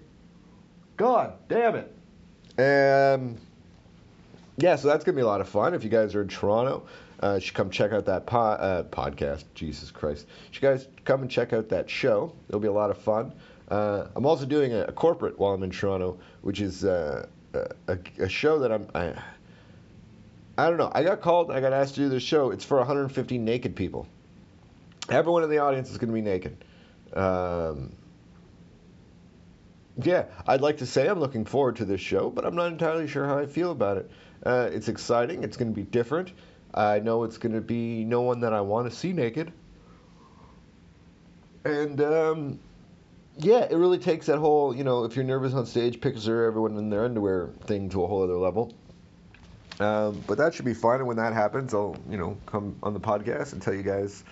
God 0.97 1.33
damn 1.49 1.75
it. 1.75 1.95
And 2.57 3.39
yeah, 4.57 4.75
so 4.75 4.87
that's 4.87 5.03
gonna 5.03 5.15
be 5.15 5.21
a 5.21 5.27
lot 5.27 5.41
of 5.41 5.49
fun. 5.49 5.73
If 5.73 5.83
you 5.83 5.89
guys 5.89 6.13
are 6.13 6.21
in 6.21 6.27
Toronto, 6.27 6.85
uh, 7.21 7.35
you 7.35 7.41
should 7.41 7.53
come 7.53 7.69
check 7.69 7.91
out 7.91 8.05
that 8.05 8.25
po- 8.25 8.39
uh, 8.39 8.83
podcast. 8.83 9.43
Jesus 9.53 9.91
Christ, 9.91 10.27
you 10.53 10.59
guys 10.59 10.87
come 11.05 11.21
and 11.21 11.29
check 11.29 11.53
out 11.53 11.69
that 11.69 11.89
show. 11.89 12.33
It'll 12.49 12.61
be 12.61 12.67
a 12.67 12.73
lot 12.73 12.89
of 12.89 12.97
fun. 12.97 13.33
Uh, 13.69 14.07
I'm 14.15 14.25
also 14.25 14.45
doing 14.45 14.73
a, 14.73 14.85
a, 14.85 14.91
corporate 14.91 15.39
while 15.39 15.53
I'm 15.53 15.63
in 15.63 15.69
Toronto, 15.69 16.19
which 16.41 16.59
is 16.59 16.83
uh, 16.83 17.25
a, 17.53 17.97
a, 18.19 18.27
show 18.27 18.59
that 18.59 18.71
I'm. 18.71 18.87
I, 18.93 19.13
I 20.57 20.67
don't 20.67 20.77
know. 20.77 20.91
I 20.93 21.03
got 21.03 21.21
called. 21.21 21.51
I 21.51 21.61
got 21.61 21.71
asked 21.71 21.95
to 21.95 22.01
do 22.01 22.09
this 22.09 22.23
show. 22.23 22.51
It's 22.51 22.65
for 22.65 22.77
150 22.77 23.37
naked 23.37 23.75
people. 23.75 24.07
Everyone 25.09 25.43
in 25.43 25.49
the 25.49 25.59
audience 25.59 25.89
is 25.89 25.97
going 25.97 26.09
to 26.09 26.13
be 26.13 26.21
naked. 26.21 26.63
Um, 27.13 27.93
yeah, 30.01 30.25
I'd 30.47 30.61
like 30.61 30.77
to 30.77 30.85
say 30.85 31.07
I'm 31.07 31.19
looking 31.19 31.45
forward 31.45 31.77
to 31.77 31.85
this 31.85 32.01
show, 32.01 32.29
but 32.29 32.45
I'm 32.45 32.55
not 32.55 32.71
entirely 32.71 33.07
sure 33.07 33.25
how 33.25 33.37
I 33.37 33.45
feel 33.45 33.71
about 33.71 33.97
it. 33.97 34.11
Uh, 34.43 34.69
it's 34.71 34.87
exciting. 34.87 35.43
It's 35.43 35.57
going 35.57 35.71
to 35.71 35.75
be 35.75 35.83
different. 35.83 36.31
I 36.73 36.99
know 36.99 37.23
it's 37.23 37.37
going 37.37 37.53
to 37.53 37.61
be 37.61 38.03
no 38.03 38.21
one 38.21 38.41
that 38.41 38.53
I 38.53 38.61
want 38.61 38.89
to 38.89 38.95
see 38.95 39.13
naked. 39.13 39.51
And 41.63 42.01
um, 42.01 42.59
yeah, 43.37 43.67
it 43.69 43.75
really 43.75 43.97
takes 43.97 44.27
that 44.27 44.37
whole, 44.37 44.75
you 44.75 44.83
know, 44.83 45.03
if 45.03 45.15
you're 45.15 45.25
nervous 45.25 45.53
on 45.53 45.65
stage, 45.65 46.01
picture 46.01 46.45
everyone 46.45 46.77
in 46.77 46.89
their 46.89 47.05
underwear 47.05 47.49
thing 47.65 47.89
to 47.89 48.03
a 48.03 48.07
whole 48.07 48.23
other 48.23 48.37
level. 48.37 48.73
Um, 49.79 50.23
but 50.27 50.37
that 50.37 50.53
should 50.53 50.65
be 50.65 50.73
fun. 50.73 50.99
And 50.99 51.07
when 51.07 51.17
that 51.17 51.33
happens, 51.33 51.73
I'll, 51.73 51.97
you 52.09 52.17
know, 52.17 52.37
come 52.45 52.75
on 52.83 52.93
the 52.93 52.99
podcast 52.99 53.53
and 53.53 53.61
tell 53.61 53.73
you 53.73 53.83
guys 53.83 54.23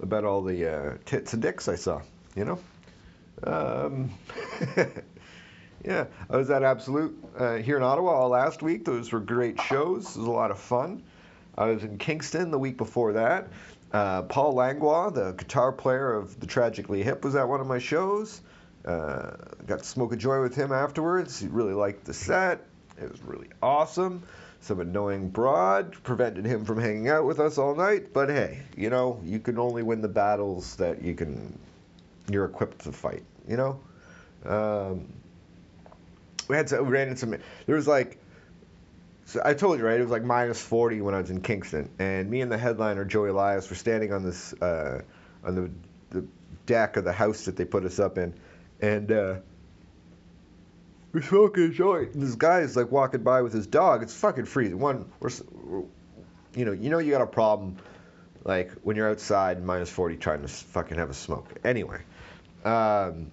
about 0.00 0.24
all 0.24 0.42
the 0.42 0.66
uh, 0.66 0.96
tits 1.04 1.32
and 1.32 1.42
dicks 1.42 1.68
I 1.68 1.76
saw, 1.76 2.00
you 2.34 2.44
know? 2.44 2.58
Um, 3.42 4.10
yeah, 5.84 6.06
I 6.30 6.36
was 6.36 6.50
at 6.50 6.62
Absolute 6.62 7.22
uh, 7.36 7.56
here 7.56 7.76
in 7.76 7.82
Ottawa 7.82 8.12
all 8.12 8.28
last 8.28 8.62
week. 8.62 8.84
Those 8.84 9.12
were 9.12 9.20
great 9.20 9.60
shows. 9.60 10.16
It 10.16 10.20
was 10.20 10.28
a 10.28 10.30
lot 10.30 10.50
of 10.50 10.58
fun. 10.58 11.02
I 11.56 11.66
was 11.66 11.82
in 11.84 11.98
Kingston 11.98 12.50
the 12.50 12.58
week 12.58 12.76
before 12.76 13.14
that. 13.14 13.48
Uh, 13.92 14.22
Paul 14.22 14.54
Langlois, 14.54 15.10
the 15.10 15.32
guitar 15.32 15.70
player 15.70 16.12
of 16.14 16.40
the 16.40 16.46
Tragically 16.46 17.02
Hip, 17.02 17.24
was 17.24 17.36
at 17.36 17.48
one 17.48 17.60
of 17.60 17.66
my 17.66 17.78
shows. 17.78 18.40
Uh, 18.84 19.30
got 19.66 19.78
to 19.78 19.84
smoke 19.84 20.12
a 20.12 20.16
joy 20.16 20.42
with 20.42 20.54
him 20.54 20.72
afterwards. 20.72 21.38
He 21.38 21.46
really 21.46 21.72
liked 21.72 22.04
the 22.04 22.12
set. 22.12 22.66
It 23.00 23.10
was 23.10 23.22
really 23.22 23.48
awesome. 23.62 24.22
Some 24.60 24.80
annoying 24.80 25.28
broad 25.28 25.92
prevented 26.02 26.44
him 26.44 26.64
from 26.64 26.80
hanging 26.80 27.08
out 27.08 27.24
with 27.24 27.38
us 27.38 27.56
all 27.56 27.74
night. 27.74 28.12
But 28.12 28.30
hey, 28.30 28.62
you 28.76 28.90
know, 28.90 29.20
you 29.24 29.38
can 29.38 29.58
only 29.58 29.82
win 29.82 30.00
the 30.00 30.08
battles 30.08 30.76
that 30.76 31.02
you 31.02 31.14
can, 31.14 31.58
you're 32.30 32.46
equipped 32.46 32.80
to 32.84 32.92
fight. 32.92 33.22
You 33.46 33.56
know, 33.56 33.80
um, 34.44 35.12
we 36.48 36.56
had 36.56 36.66
to, 36.68 36.82
we 36.82 36.90
ran 36.90 37.08
into 37.08 37.20
some. 37.20 37.36
There 37.66 37.76
was 37.76 37.86
like, 37.86 38.18
so 39.26 39.40
I 39.44 39.54
told 39.54 39.78
you 39.78 39.86
right. 39.86 39.98
It 39.98 40.02
was 40.02 40.10
like 40.10 40.24
minus 40.24 40.60
40 40.60 41.00
when 41.00 41.14
I 41.14 41.20
was 41.20 41.30
in 41.30 41.40
Kingston, 41.40 41.90
and 41.98 42.30
me 42.30 42.40
and 42.40 42.50
the 42.50 42.58
headliner 42.58 43.04
Joey 43.04 43.30
Elias 43.30 43.68
were 43.68 43.76
standing 43.76 44.12
on 44.12 44.24
this 44.24 44.52
uh, 44.54 45.02
on 45.44 45.54
the 45.54 45.70
the 46.10 46.26
deck 46.66 46.96
of 46.96 47.04
the 47.04 47.12
house 47.12 47.44
that 47.46 47.56
they 47.56 47.64
put 47.64 47.84
us 47.84 47.98
up 47.98 48.18
in, 48.18 48.34
and. 48.80 49.10
Uh, 49.10 49.34
we're 51.12 51.22
smoking 51.22 51.62
a 51.62 51.68
joint. 51.68 52.14
And 52.14 52.22
this 52.24 52.34
guy 52.34 52.62
is 52.62 52.76
like 52.76 52.90
walking 52.90 53.22
by 53.22 53.42
with 53.42 53.52
his 53.52 53.68
dog. 53.68 54.02
It's 54.02 54.12
fucking 54.12 54.46
freezing. 54.46 54.80
One, 54.80 55.12
we're, 55.20 55.30
we're 55.62 55.84
you 56.56 56.64
know, 56.64 56.72
you 56.72 56.90
know, 56.90 56.98
you 56.98 57.12
got 57.12 57.22
a 57.22 57.26
problem, 57.26 57.76
like 58.44 58.72
when 58.82 58.96
you're 58.96 59.10
outside 59.10 59.62
minus 59.64 59.90
40 59.90 60.16
trying 60.16 60.42
to 60.42 60.48
fucking 60.48 60.98
have 60.98 61.10
a 61.10 61.14
smoke. 61.14 61.52
Anyway, 61.64 62.00
um, 62.64 63.30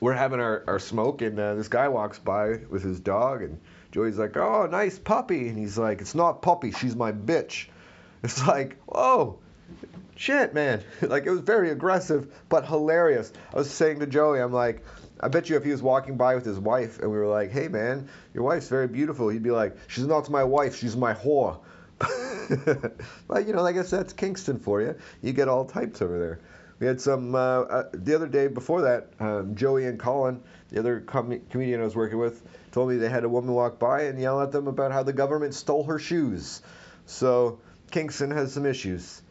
we're 0.00 0.14
having 0.14 0.40
our, 0.40 0.64
our 0.66 0.78
smoke, 0.78 1.22
and 1.22 1.38
uh, 1.38 1.54
this 1.54 1.68
guy 1.68 1.88
walks 1.88 2.18
by 2.18 2.60
with 2.70 2.82
his 2.82 3.00
dog, 3.00 3.42
and 3.42 3.60
Joey's 3.94 4.18
like, 4.18 4.36
"Oh, 4.36 4.66
nice 4.66 4.98
puppy," 4.98 5.46
and 5.46 5.56
he's 5.56 5.78
like, 5.78 6.00
"It's 6.00 6.16
not 6.16 6.42
puppy, 6.42 6.72
she's 6.72 6.96
my 6.96 7.12
bitch." 7.12 7.68
It's 8.24 8.44
like, 8.44 8.76
oh, 8.90 9.38
shit, 10.16 10.52
man. 10.52 10.82
like 11.00 11.26
it 11.26 11.30
was 11.30 11.42
very 11.42 11.70
aggressive, 11.70 12.26
but 12.48 12.66
hilarious. 12.66 13.32
I 13.52 13.58
was 13.58 13.70
saying 13.70 14.00
to 14.00 14.06
Joey, 14.08 14.40
I'm 14.40 14.52
like, 14.52 14.84
I 15.20 15.28
bet 15.28 15.48
you 15.48 15.56
if 15.56 15.62
he 15.62 15.70
was 15.70 15.80
walking 15.80 16.16
by 16.16 16.34
with 16.34 16.44
his 16.44 16.58
wife 16.58 16.98
and 16.98 17.08
we 17.08 17.18
were 17.18 17.28
like, 17.28 17.52
hey 17.52 17.68
man, 17.68 18.08
your 18.32 18.42
wife's 18.42 18.68
very 18.68 18.88
beautiful, 18.88 19.28
he'd 19.28 19.44
be 19.44 19.52
like, 19.52 19.76
she's 19.86 20.06
not 20.06 20.28
my 20.28 20.42
wife, 20.42 20.74
she's 20.74 20.96
my 20.96 21.14
whore. 21.14 21.60
but 23.28 23.46
you 23.46 23.52
know, 23.52 23.64
I 23.64 23.70
guess 23.70 23.90
that's 23.90 24.12
Kingston 24.12 24.58
for 24.58 24.80
you. 24.80 24.96
You 25.22 25.32
get 25.32 25.46
all 25.46 25.66
types 25.66 26.02
over 26.02 26.18
there. 26.18 26.40
We 26.84 26.88
had 26.88 27.00
some 27.00 27.34
uh, 27.34 27.38
uh, 27.38 27.88
the 27.94 28.14
other 28.14 28.26
day 28.26 28.46
before 28.46 28.82
that. 28.82 29.08
Um, 29.18 29.54
Joey 29.54 29.86
and 29.86 29.98
Colin, 29.98 30.42
the 30.68 30.80
other 30.80 31.00
com- 31.00 31.40
comedian 31.48 31.80
I 31.80 31.84
was 31.84 31.96
working 31.96 32.18
with, 32.18 32.42
told 32.72 32.90
me 32.90 32.98
they 32.98 33.08
had 33.08 33.24
a 33.24 33.28
woman 33.30 33.54
walk 33.54 33.78
by 33.78 34.02
and 34.02 34.20
yell 34.20 34.42
at 34.42 34.52
them 34.52 34.66
about 34.66 34.92
how 34.92 35.02
the 35.02 35.14
government 35.14 35.54
stole 35.54 35.84
her 35.84 35.98
shoes. 35.98 36.60
So 37.06 37.58
Kingston 37.90 38.30
has 38.32 38.52
some 38.52 38.66
issues. 38.66 39.22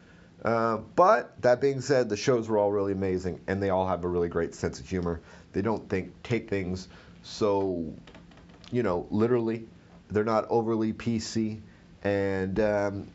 Uh, 0.44 0.78
but 0.96 1.40
that 1.42 1.60
being 1.60 1.80
said, 1.80 2.08
the 2.08 2.16
shows 2.16 2.48
were 2.48 2.58
all 2.58 2.72
really 2.72 2.90
amazing, 2.90 3.38
and 3.46 3.62
they 3.62 3.70
all 3.70 3.86
have 3.86 4.02
a 4.02 4.08
really 4.08 4.28
great 4.28 4.56
sense 4.56 4.80
of 4.80 4.88
humor. 4.88 5.20
They 5.52 5.62
don't 5.62 5.88
think 5.88 6.24
take 6.24 6.50
things 6.50 6.88
so, 7.22 7.94
you 8.72 8.82
know, 8.82 9.06
literally. 9.10 9.68
They're 10.10 10.24
not 10.24 10.46
overly 10.50 10.92
PC, 10.92 11.60
and 12.02 12.58
um, 12.58 13.06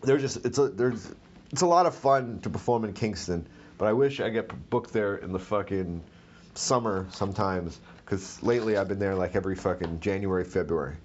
they're 0.00 0.16
just 0.16 0.46
it's 0.46 0.56
a 0.56 0.68
there's 0.70 1.12
it's 1.50 1.62
a 1.62 1.66
lot 1.66 1.86
of 1.86 1.94
fun 1.94 2.40
to 2.40 2.50
perform 2.50 2.84
in 2.84 2.92
Kingston. 2.92 3.46
But 3.78 3.88
I 3.88 3.92
wish 3.92 4.20
I 4.20 4.28
get 4.28 4.70
booked 4.70 4.92
there 4.92 5.16
in 5.16 5.32
the 5.32 5.38
fucking 5.38 6.02
summer 6.54 7.06
sometimes, 7.12 7.80
because 8.04 8.42
lately 8.42 8.76
I've 8.76 8.88
been 8.88 8.98
there 8.98 9.14
like 9.14 9.34
every 9.34 9.56
fucking 9.56 10.00
January, 10.00 10.44
February. 10.44 10.96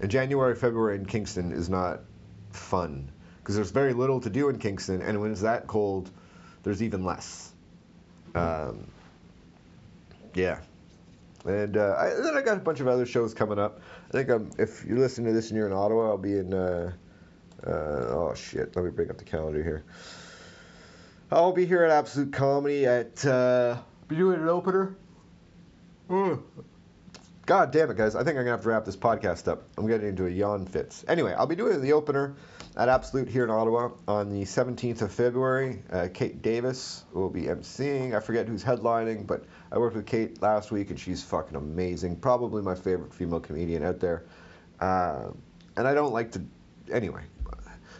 And 0.00 0.10
January, 0.10 0.54
February 0.54 0.96
in 0.96 1.06
Kingston 1.06 1.52
is 1.52 1.68
not 1.70 2.00
fun 2.50 3.10
because 3.38 3.56
there's 3.56 3.70
very 3.70 3.92
little 3.92 4.20
to 4.20 4.30
do 4.30 4.48
in 4.48 4.58
Kingston, 4.58 5.02
and 5.02 5.20
when 5.20 5.30
it's 5.30 5.42
that 5.42 5.66
cold, 5.66 6.10
there's 6.62 6.82
even 6.82 7.04
less. 7.04 7.52
Um, 8.34 8.86
yeah. 10.34 10.60
And 11.44 11.76
uh, 11.76 11.94
I, 11.98 12.10
then 12.22 12.36
I 12.36 12.40
got 12.40 12.56
a 12.56 12.60
bunch 12.60 12.80
of 12.80 12.88
other 12.88 13.04
shows 13.04 13.34
coming 13.34 13.58
up. 13.58 13.80
I 14.08 14.12
think 14.12 14.30
I'm, 14.30 14.50
if 14.58 14.84
you're 14.84 14.98
listening 14.98 15.26
to 15.26 15.32
this 15.34 15.50
and 15.50 15.58
you're 15.58 15.66
in 15.66 15.74
Ottawa, 15.74 16.08
I'll 16.08 16.18
be 16.18 16.38
in. 16.38 16.54
Uh, 16.54 16.92
uh, 17.66 17.70
oh 17.70 18.34
shit! 18.34 18.74
Let 18.76 18.84
me 18.84 18.90
bring 18.90 19.10
up 19.10 19.18
the 19.18 19.24
calendar 19.24 19.62
here. 19.62 19.84
I'll 21.30 21.52
be 21.52 21.66
here 21.66 21.84
at 21.84 21.90
Absolute 21.90 22.32
Comedy 22.32 22.86
at. 22.86 23.24
Uh, 23.24 23.78
be 24.08 24.16
doing 24.16 24.40
an 24.40 24.48
opener. 24.48 24.96
Mm. 26.08 26.42
God 27.46 27.72
damn 27.72 27.90
it, 27.90 27.96
guys! 27.96 28.14
I 28.14 28.24
think 28.24 28.36
I'm 28.38 28.44
gonna 28.44 28.50
have 28.50 28.62
to 28.62 28.68
wrap 28.68 28.84
this 28.84 28.96
podcast 28.96 29.48
up. 29.48 29.64
I'm 29.76 29.86
getting 29.86 30.08
into 30.08 30.26
a 30.26 30.30
yawn 30.30 30.66
fits. 30.66 31.04
Anyway, 31.08 31.32
I'll 31.32 31.46
be 31.46 31.56
doing 31.56 31.80
the 31.80 31.92
opener 31.92 32.36
at 32.76 32.88
Absolute 32.88 33.28
here 33.28 33.44
in 33.44 33.50
Ottawa 33.50 33.90
on 34.08 34.30
the 34.30 34.42
17th 34.42 35.02
of 35.02 35.12
February. 35.12 35.82
Uh, 35.92 36.08
Kate 36.12 36.42
Davis 36.42 37.04
will 37.12 37.30
be 37.30 37.42
emceeing. 37.42 38.14
I 38.14 38.20
forget 38.20 38.48
who's 38.48 38.64
headlining, 38.64 39.26
but 39.26 39.44
I 39.70 39.78
worked 39.78 39.96
with 39.96 40.06
Kate 40.06 40.40
last 40.42 40.72
week 40.72 40.90
and 40.90 40.98
she's 40.98 41.22
fucking 41.22 41.56
amazing. 41.56 42.16
Probably 42.16 42.62
my 42.62 42.74
favorite 42.74 43.14
female 43.14 43.40
comedian 43.40 43.84
out 43.84 44.00
there. 44.00 44.24
Uh, 44.80 45.28
and 45.76 45.86
I 45.86 45.94
don't 45.94 46.12
like 46.12 46.32
to. 46.32 46.42
Anyway, 46.92 47.22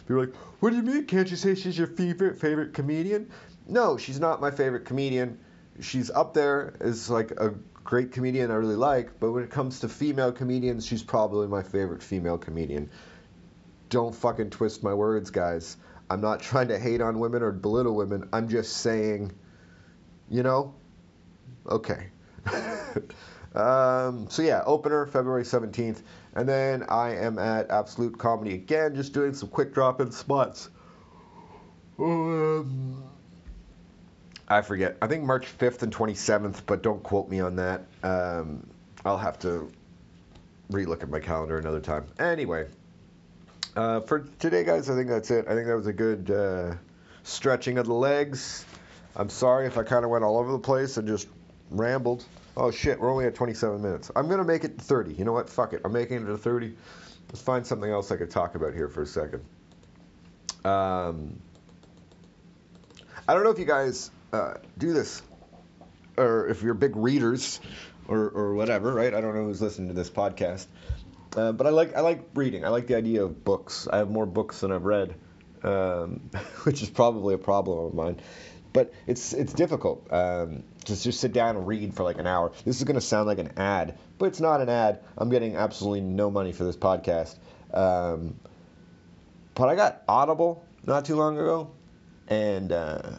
people 0.07 0.23
are 0.23 0.27
like, 0.27 0.37
what 0.61 0.71
do 0.71 0.77
you 0.77 0.83
mean? 0.83 1.05
Can't 1.07 1.31
you 1.31 1.37
say 1.37 1.55
she's 1.55 1.77
your 1.77 1.87
favorite 1.87 2.39
favorite 2.39 2.75
comedian? 2.75 3.31
No, 3.67 3.97
she's 3.97 4.21
not 4.21 4.41
my 4.41 4.51
favorite 4.51 4.85
comedian. 4.85 5.39
She's 5.81 6.11
up 6.11 6.35
there 6.35 6.75
as 6.81 7.11
like 7.11 7.33
a 7.33 7.55
great 7.83 8.13
comedian 8.13 8.51
I 8.51 8.55
really 8.55 8.77
like, 8.77 9.19
but 9.21 9.33
when 9.33 9.43
it 9.43 9.51
comes 9.51 9.81
to 9.81 9.89
female 9.89 10.33
comedians, 10.33 10.87
she's 10.87 11.03
probably 11.03 11.49
my 11.49 11.63
favorite 11.63 12.03
female 12.03 12.39
comedian 12.39 12.91
don't 13.95 14.15
fucking 14.15 14.51
twist 14.51 14.83
my 14.83 14.93
words, 14.93 15.31
guys. 15.31 15.77
I'm 16.11 16.21
not 16.21 16.41
trying 16.41 16.67
to 16.69 16.79
hate 16.79 17.01
on 17.01 17.21
women 17.21 17.43
or 17.45 17.53
belittle 17.53 17.95
women. 17.95 18.29
I'm 18.33 18.49
just 18.49 18.79
saying, 18.79 19.33
you 20.29 20.43
know, 20.43 20.75
okay. 21.69 22.09
um, 23.55 24.27
so 24.29 24.43
yeah, 24.43 24.63
opener 24.67 25.07
February 25.07 25.45
17th, 25.45 26.03
and 26.35 26.49
then 26.49 26.85
I 26.89 27.17
am 27.17 27.39
at 27.39 27.71
Absolute 27.71 28.19
Comedy 28.19 28.55
again, 28.55 28.95
just 28.95 29.13
doing 29.13 29.35
some 29.35 29.49
quick 29.49 29.73
drop-in 29.73 30.11
spots. 30.11 30.69
Um, 31.99 33.03
I 34.49 34.63
forget. 34.63 34.97
I 35.01 35.07
think 35.07 35.25
March 35.25 35.47
5th 35.59 35.83
and 35.83 35.95
27th, 35.95 36.63
but 36.67 36.83
don't 36.83 37.03
quote 37.03 37.29
me 37.29 37.41
on 37.41 37.57
that. 37.57 37.87
Um, 38.03 38.67
I'll 39.05 39.19
have 39.19 39.39
to 39.41 39.71
relook 40.71 41.03
at 41.03 41.09
my 41.09 41.21
calendar 41.21 41.59
another 41.59 41.81
time. 41.81 42.07
Anyway. 42.19 42.67
Uh, 43.77 44.01
for 44.01 44.21
today, 44.39 44.65
guys, 44.65 44.89
I 44.89 44.95
think 44.95 45.09
that's 45.09 45.31
it. 45.31 45.47
I 45.49 45.55
think 45.55 45.67
that 45.67 45.77
was 45.77 45.87
a 45.87 45.93
good 45.93 46.31
uh, 46.31 46.75
stretching 47.23 47.79
of 47.79 47.87
the 47.87 47.95
legs. 47.95 48.65
I'm 49.17 49.29
sorry 49.29 49.67
if 49.67 49.79
I 49.79 49.83
kind 49.83 50.05
of 50.05 50.11
went 50.11 50.25
all 50.25 50.39
over 50.39 50.53
the 50.53 50.59
place 50.59 50.97
and 50.97 51.07
just 51.07 51.29
rambled. 51.71 52.25
Oh 52.57 52.71
shit, 52.71 53.01
we're 53.01 53.11
only 53.11 53.27
at 53.27 53.35
27 53.35 53.83
minutes. 53.83 54.11
I'm 54.15 54.29
gonna 54.29 54.45
make 54.45 54.65
it 54.65 54.81
30. 54.81 55.15
You 55.15 55.25
know 55.25 55.33
what? 55.33 55.51
Fuck 55.51 55.73
it. 55.73 55.83
I'm 55.85 55.93
making 55.93 56.23
it 56.23 56.27
to 56.27 56.39
30. 56.39 56.75
Let's 57.29 57.43
find 57.43 57.67
something 57.67 57.91
else 57.91 58.13
I 58.13 58.17
could 58.17 58.31
talk 58.31 58.55
about 58.55 58.75
here 58.75 58.89
for 58.89 59.03
a 59.03 59.07
second. 59.07 59.45
Um, 60.65 61.41
I 63.27 63.35
don't 63.35 63.43
know 63.43 63.51
if 63.51 63.59
you 63.59 63.65
guys 63.65 64.11
uh, 64.33 64.55
do 64.79 64.93
this, 64.93 65.23
or 66.17 66.47
if 66.49 66.63
you're 66.63 66.75
big 66.75 66.97
readers, 66.97 67.61
or, 68.09 68.29
or 68.29 68.55
whatever, 68.55 68.93
right? 68.93 69.13
I 69.13 69.21
don't 69.21 69.35
know 69.35 69.45
who's 69.45 69.63
listening 69.63 69.89
to 69.89 69.95
this 69.95 70.11
podcast. 70.11 70.67
Uh, 71.37 71.53
but 71.53 71.67
I 71.67 71.71
like 71.71 71.97
I 71.97 72.01
like 72.01 72.29
reading. 72.35 72.65
I 72.65 72.69
like 72.69 72.87
the 72.87 72.97
idea 72.97 73.25
of 73.25 73.45
books. 73.45 73.89
I 73.93 73.99
have 73.99 74.11
more 74.11 74.27
books 74.27 74.61
than 74.61 74.71
I've 74.71 74.85
read, 74.85 75.15
um, 75.63 76.31
which 76.63 76.83
is 76.83 76.91
probably 76.91 77.35
a 77.35 77.39
problem 77.39 77.87
of 77.87 77.95
mine. 77.95 78.21
But 78.73 78.93
it's 79.07 79.33
it's 79.33 79.53
difficult 79.53 80.07
um, 80.13 80.63
to 80.87 81.01
just 81.01 81.21
sit 81.21 81.33
down 81.33 81.57
and 81.57 81.67
read 81.67 81.95
for 81.95 82.03
like 82.03 82.19
an 82.19 82.27
hour. 82.27 82.53
This 82.65 82.79
is 82.79 82.85
going 82.85 82.95
to 82.95 83.01
sound 83.01 83.27
like 83.27 83.39
an 83.39 83.53
ad, 83.57 83.99
but 84.19 84.27
it's 84.27 84.41
not 84.41 84.61
an 84.61 84.69
ad. 84.69 85.01
I'm 85.17 85.31
getting 85.31 85.57
absolutely 85.57 86.03
no 86.03 86.31
money 86.31 86.53
for 86.53 86.65
this 86.65 86.77
podcast. 86.77 87.37
Um, 87.73 88.37
but 89.55 89.69
I 89.69 89.75
got 89.75 90.03
Audible 90.09 90.65
not 90.87 91.05
too 91.05 91.17
long 91.17 91.39
ago, 91.39 91.71
and 92.29 92.73
uh, 92.73 93.19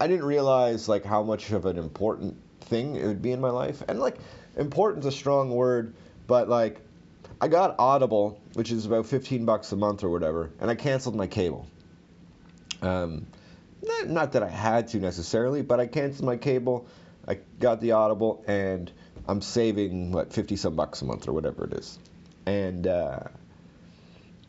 I 0.00 0.06
didn't 0.06 0.24
realize 0.24 0.88
like 0.88 1.04
how 1.04 1.22
much 1.22 1.50
of 1.50 1.66
an 1.66 1.78
important 1.78 2.36
thing 2.62 2.96
it 2.96 3.06
would 3.06 3.22
be 3.22 3.32
in 3.32 3.40
my 3.40 3.50
life. 3.50 3.82
And 3.88 4.00
like 4.00 4.16
important's 4.56 5.06
a 5.06 5.12
strong 5.12 5.50
word, 5.50 5.94
but 6.26 6.48
like 6.48 6.80
I 7.40 7.48
got 7.48 7.76
Audible, 7.78 8.40
which 8.54 8.72
is 8.72 8.86
about 8.86 9.06
15 9.06 9.44
bucks 9.44 9.72
a 9.72 9.76
month 9.76 10.04
or 10.04 10.10
whatever, 10.10 10.50
and 10.60 10.70
I 10.70 10.74
canceled 10.74 11.14
my 11.14 11.26
cable. 11.26 11.66
Um, 12.80 13.26
not, 13.82 14.08
not 14.08 14.32
that 14.32 14.42
I 14.42 14.48
had 14.48 14.88
to 14.88 14.98
necessarily, 14.98 15.62
but 15.62 15.80
I 15.80 15.86
canceled 15.86 16.26
my 16.26 16.36
cable. 16.36 16.86
I 17.26 17.38
got 17.58 17.80
the 17.80 17.92
Audible, 17.92 18.44
and 18.46 18.90
I'm 19.26 19.40
saving 19.40 20.12
what 20.12 20.32
50 20.32 20.56
some 20.56 20.76
bucks 20.76 21.02
a 21.02 21.04
month 21.04 21.28
or 21.28 21.32
whatever 21.32 21.64
it 21.64 21.72
is. 21.72 21.98
And 22.46 22.86
uh, 22.86 23.20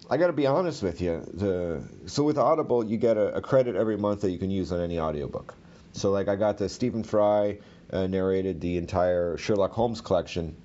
I 0.10 0.18
got 0.18 0.28
to 0.28 0.34
be 0.34 0.46
honest 0.46 0.84
with 0.84 1.02
you. 1.02 1.22
The, 1.34 1.84
so 2.06 2.24
with 2.24 2.38
Audible, 2.38 2.84
you 2.84 2.98
get 2.98 3.18
a, 3.18 3.36
a, 3.36 3.42
credit 3.42 3.76
every 3.76 3.98
month 3.98 4.22
that 4.22 4.32
you 4.32 4.38
can 4.38 4.52
use 4.52 4.72
on 4.72 4.82
any 4.82 5.00
audiobook. 5.00 5.56
So 5.94 6.12
like 6.12 6.28
I 6.28 6.36
got 6.36 6.60
the 6.60 6.70
Stephen 6.70 7.04
Fry 7.04 7.58
uh, 7.92 8.06
narrated 8.06 8.62
the 8.62 8.78
entire 8.78 9.38
Sherlock 9.38 9.72
Holmes 9.72 10.02
collection 10.02 10.56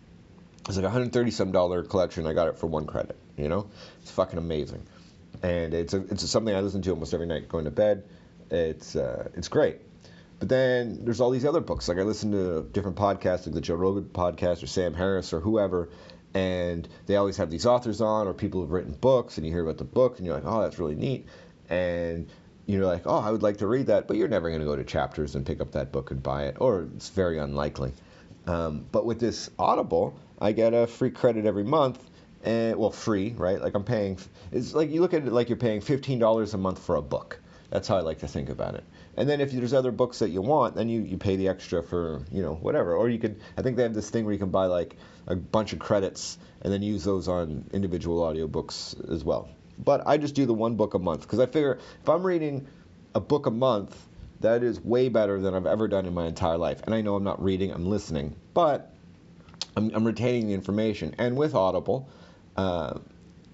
it's 0.68 0.76
like 0.76 0.84
a 0.84 0.88
130 0.88 1.30
some 1.32 1.50
dollar 1.50 1.82
collection. 1.82 2.26
I 2.26 2.34
got 2.34 2.48
it 2.48 2.58
for 2.58 2.68
one 2.68 2.86
credit. 2.86 3.16
You 3.36 3.48
know, 3.48 3.68
it's 4.02 4.10
fucking 4.12 4.38
amazing, 4.38 4.86
and 5.42 5.74
it's 5.74 5.94
a, 5.94 5.98
it's 6.02 6.28
something 6.30 6.54
I 6.54 6.60
listen 6.60 6.82
to 6.82 6.90
almost 6.90 7.14
every 7.14 7.26
night 7.26 7.48
going 7.48 7.64
to 7.64 7.70
bed. 7.70 8.04
It's 8.52 8.94
uh, 8.94 9.28
it's 9.34 9.48
great. 9.48 9.78
But 10.38 10.48
then 10.48 11.04
there's 11.04 11.20
all 11.20 11.30
these 11.30 11.46
other 11.46 11.60
books. 11.60 11.88
Like 11.88 11.98
I 11.98 12.02
listen 12.02 12.32
to 12.32 12.62
different 12.72 12.96
podcasts, 12.96 13.46
like 13.46 13.54
the 13.54 13.60
Joe 13.60 13.76
Rogan 13.76 14.04
podcast 14.04 14.62
or 14.62 14.66
Sam 14.66 14.92
Harris 14.92 15.32
or 15.32 15.40
whoever, 15.40 15.88
and 16.34 16.86
they 17.06 17.16
always 17.16 17.38
have 17.38 17.50
these 17.50 17.64
authors 17.64 18.00
on 18.00 18.26
or 18.26 18.34
people 18.34 18.60
who've 18.60 18.70
written 18.70 18.92
books, 18.92 19.38
and 19.38 19.46
you 19.46 19.52
hear 19.52 19.62
about 19.62 19.78
the 19.78 19.84
book, 19.84 20.18
and 20.18 20.26
you're 20.26 20.34
like, 20.34 20.44
oh, 20.46 20.62
that's 20.62 20.78
really 20.78 20.94
neat, 20.94 21.26
and 21.70 22.28
you're 22.66 22.84
like, 22.84 23.02
oh, 23.06 23.18
I 23.18 23.30
would 23.30 23.42
like 23.42 23.58
to 23.58 23.66
read 23.66 23.86
that, 23.86 24.06
but 24.06 24.16
you're 24.16 24.28
never 24.28 24.48
going 24.48 24.60
to 24.60 24.66
go 24.66 24.76
to 24.76 24.84
chapters 24.84 25.34
and 25.34 25.46
pick 25.46 25.60
up 25.60 25.72
that 25.72 25.90
book 25.90 26.10
and 26.10 26.22
buy 26.22 26.44
it, 26.44 26.56
or 26.60 26.88
it's 26.94 27.08
very 27.08 27.38
unlikely. 27.38 27.92
Um, 28.46 28.84
but 28.92 29.06
with 29.06 29.20
this 29.20 29.48
Audible, 29.58 30.18
I 30.40 30.52
get 30.52 30.74
a 30.74 30.86
free 30.86 31.10
credit 31.10 31.46
every 31.46 31.64
month, 31.64 32.02
and 32.44 32.76
well, 32.76 32.90
free, 32.90 33.34
right? 33.36 33.60
Like 33.60 33.74
I'm 33.74 33.84
paying. 33.84 34.18
It's 34.50 34.74
like 34.74 34.90
you 34.90 35.00
look 35.00 35.14
at 35.14 35.24
it 35.24 35.32
like 35.32 35.48
you're 35.48 35.56
paying 35.56 35.80
fifteen 35.80 36.18
dollars 36.18 36.52
a 36.54 36.58
month 36.58 36.80
for 36.84 36.96
a 36.96 37.02
book. 37.02 37.38
That's 37.72 37.88
how 37.88 37.96
I 37.96 38.00
like 38.00 38.18
to 38.18 38.28
think 38.28 38.50
about 38.50 38.74
it. 38.74 38.84
And 39.16 39.26
then 39.26 39.40
if 39.40 39.50
there's 39.50 39.72
other 39.72 39.92
books 39.92 40.18
that 40.18 40.28
you 40.28 40.42
want, 40.42 40.76
then 40.76 40.90
you, 40.90 41.00
you 41.00 41.16
pay 41.16 41.36
the 41.36 41.48
extra 41.48 41.82
for, 41.82 42.20
you 42.30 42.42
know, 42.42 42.52
whatever. 42.52 42.94
Or 42.94 43.08
you 43.08 43.18
could, 43.18 43.40
I 43.56 43.62
think 43.62 43.78
they 43.78 43.82
have 43.82 43.94
this 43.94 44.10
thing 44.10 44.26
where 44.26 44.34
you 44.34 44.38
can 44.38 44.50
buy 44.50 44.66
like 44.66 44.94
a 45.26 45.34
bunch 45.36 45.72
of 45.72 45.78
credits 45.78 46.36
and 46.60 46.70
then 46.70 46.82
use 46.82 47.02
those 47.02 47.28
on 47.28 47.64
individual 47.72 48.20
audiobooks 48.20 49.10
as 49.10 49.24
well. 49.24 49.48
But 49.78 50.06
I 50.06 50.18
just 50.18 50.34
do 50.34 50.44
the 50.44 50.52
one 50.52 50.76
book 50.76 50.92
a 50.92 50.98
month 50.98 51.22
because 51.22 51.38
I 51.38 51.46
figure 51.46 51.78
if 52.02 52.08
I'm 52.10 52.22
reading 52.26 52.66
a 53.14 53.20
book 53.20 53.46
a 53.46 53.50
month, 53.50 53.98
that 54.40 54.62
is 54.62 54.78
way 54.78 55.08
better 55.08 55.40
than 55.40 55.54
I've 55.54 55.64
ever 55.64 55.88
done 55.88 56.04
in 56.04 56.12
my 56.12 56.26
entire 56.26 56.58
life. 56.58 56.82
And 56.84 56.94
I 56.94 57.00
know 57.00 57.14
I'm 57.14 57.24
not 57.24 57.42
reading, 57.42 57.72
I'm 57.72 57.86
listening, 57.86 58.36
but 58.52 58.92
I'm, 59.78 59.90
I'm 59.94 60.04
retaining 60.04 60.48
the 60.48 60.52
information. 60.52 61.14
And 61.16 61.38
with 61.38 61.54
Audible, 61.54 62.10
uh, 62.54 62.98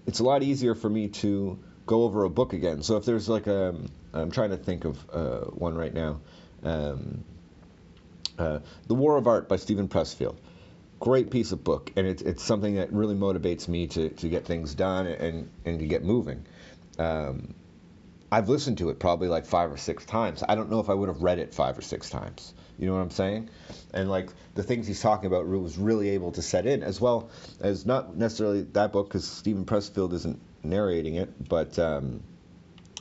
it's 0.09 0.18
a 0.18 0.24
lot 0.24 0.42
easier 0.42 0.74
for 0.74 0.90
me 0.90 1.07
to 1.09 1.61
go 1.88 2.05
over 2.05 2.22
a 2.22 2.31
book 2.31 2.53
again. 2.53 2.83
So 2.83 2.96
if 2.96 3.05
there's 3.05 3.29
like 3.29 3.48
a, 3.48 3.74
I'm 4.12 4.31
trying 4.31 4.51
to 4.51 4.57
think 4.57 4.85
of 4.85 5.11
uh, 5.11 5.40
one 5.46 5.74
right 5.74 5.92
now, 5.92 6.20
um, 6.62 7.24
uh, 8.38 8.61
The 8.87 8.94
War 8.94 9.16
of 9.16 9.27
Art 9.27 9.48
by 9.48 9.57
Steven 9.57 9.88
Pressfield. 9.88 10.37
Great 11.01 11.31
piece 11.31 11.53
of 11.53 11.64
book, 11.64 11.92
and 11.96 12.07
it's, 12.07 12.22
it's 12.22 12.42
something 12.42 12.74
that 12.74 12.92
really 12.92 13.14
motivates 13.14 13.68
me 13.68 13.87
to, 13.87 14.11
to 14.11 14.29
get 14.29 14.44
things 14.44 14.74
done 14.74 15.07
and, 15.07 15.51
and 15.64 15.79
to 15.79 15.87
get 15.87 16.05
moving. 16.05 16.44
Um, 16.98 17.55
I've 18.31 18.48
listened 18.48 18.79
to 18.79 18.90
it 18.90 18.98
probably 18.98 19.29
like 19.29 19.46
five 19.46 19.72
or 19.72 19.77
six 19.77 20.05
times. 20.05 20.42
I 20.46 20.57
don't 20.57 20.70
know 20.70 20.81
if 20.81 20.90
I 20.90 20.94
would 20.94 21.09
have 21.09 21.22
read 21.22 21.38
it 21.38 21.55
five 21.55 21.79
or 21.79 21.83
six 21.83 22.11
times. 22.11 22.53
You 22.79 22.87
know 22.87 22.94
what 22.94 23.01
I'm 23.01 23.11
saying? 23.11 23.48
And 23.94 24.11
like 24.11 24.31
the 24.55 24.62
things 24.62 24.87
he's 24.87 25.01
talking 25.01 25.27
about 25.27 25.46
was 25.46 25.79
really 25.79 26.11
able 26.11 26.33
to 26.33 26.42
set 26.42 26.66
in, 26.66 26.83
as 26.83 27.01
well 27.01 27.31
as 27.61 27.87
not 27.87 28.16
necessarily 28.16 28.62
that 28.72 28.92
book 28.92 29.09
because 29.09 29.27
Steven 29.27 29.64
Pressfield 29.64 30.12
isn't 30.12 30.40
narrating 30.62 31.14
it, 31.16 31.49
but 31.49 31.79
um, 31.79 32.23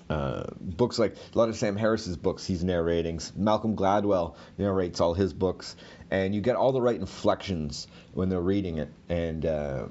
uh, 0.10 0.44
books 0.62 0.98
like 0.98 1.16
a 1.34 1.38
lot 1.38 1.50
of 1.50 1.56
Sam 1.56 1.76
Harris's 1.76 2.16
books 2.16 2.46
he's 2.46 2.64
narrating. 2.64 3.20
Malcolm 3.36 3.76
Gladwell 3.76 4.36
narrates 4.58 5.02
all 5.02 5.14
his 5.14 5.34
books, 5.34 5.76
and 6.10 6.34
you 6.34 6.42
get 6.42 6.56
all 6.56 6.72
the 6.72 6.82
right 6.82 7.00
inflections 7.00 7.88
when 8.14 8.30
they're 8.30 8.40
reading 8.40 8.78
it. 8.78 8.90
And 9.10 9.46
uh, 9.46 9.88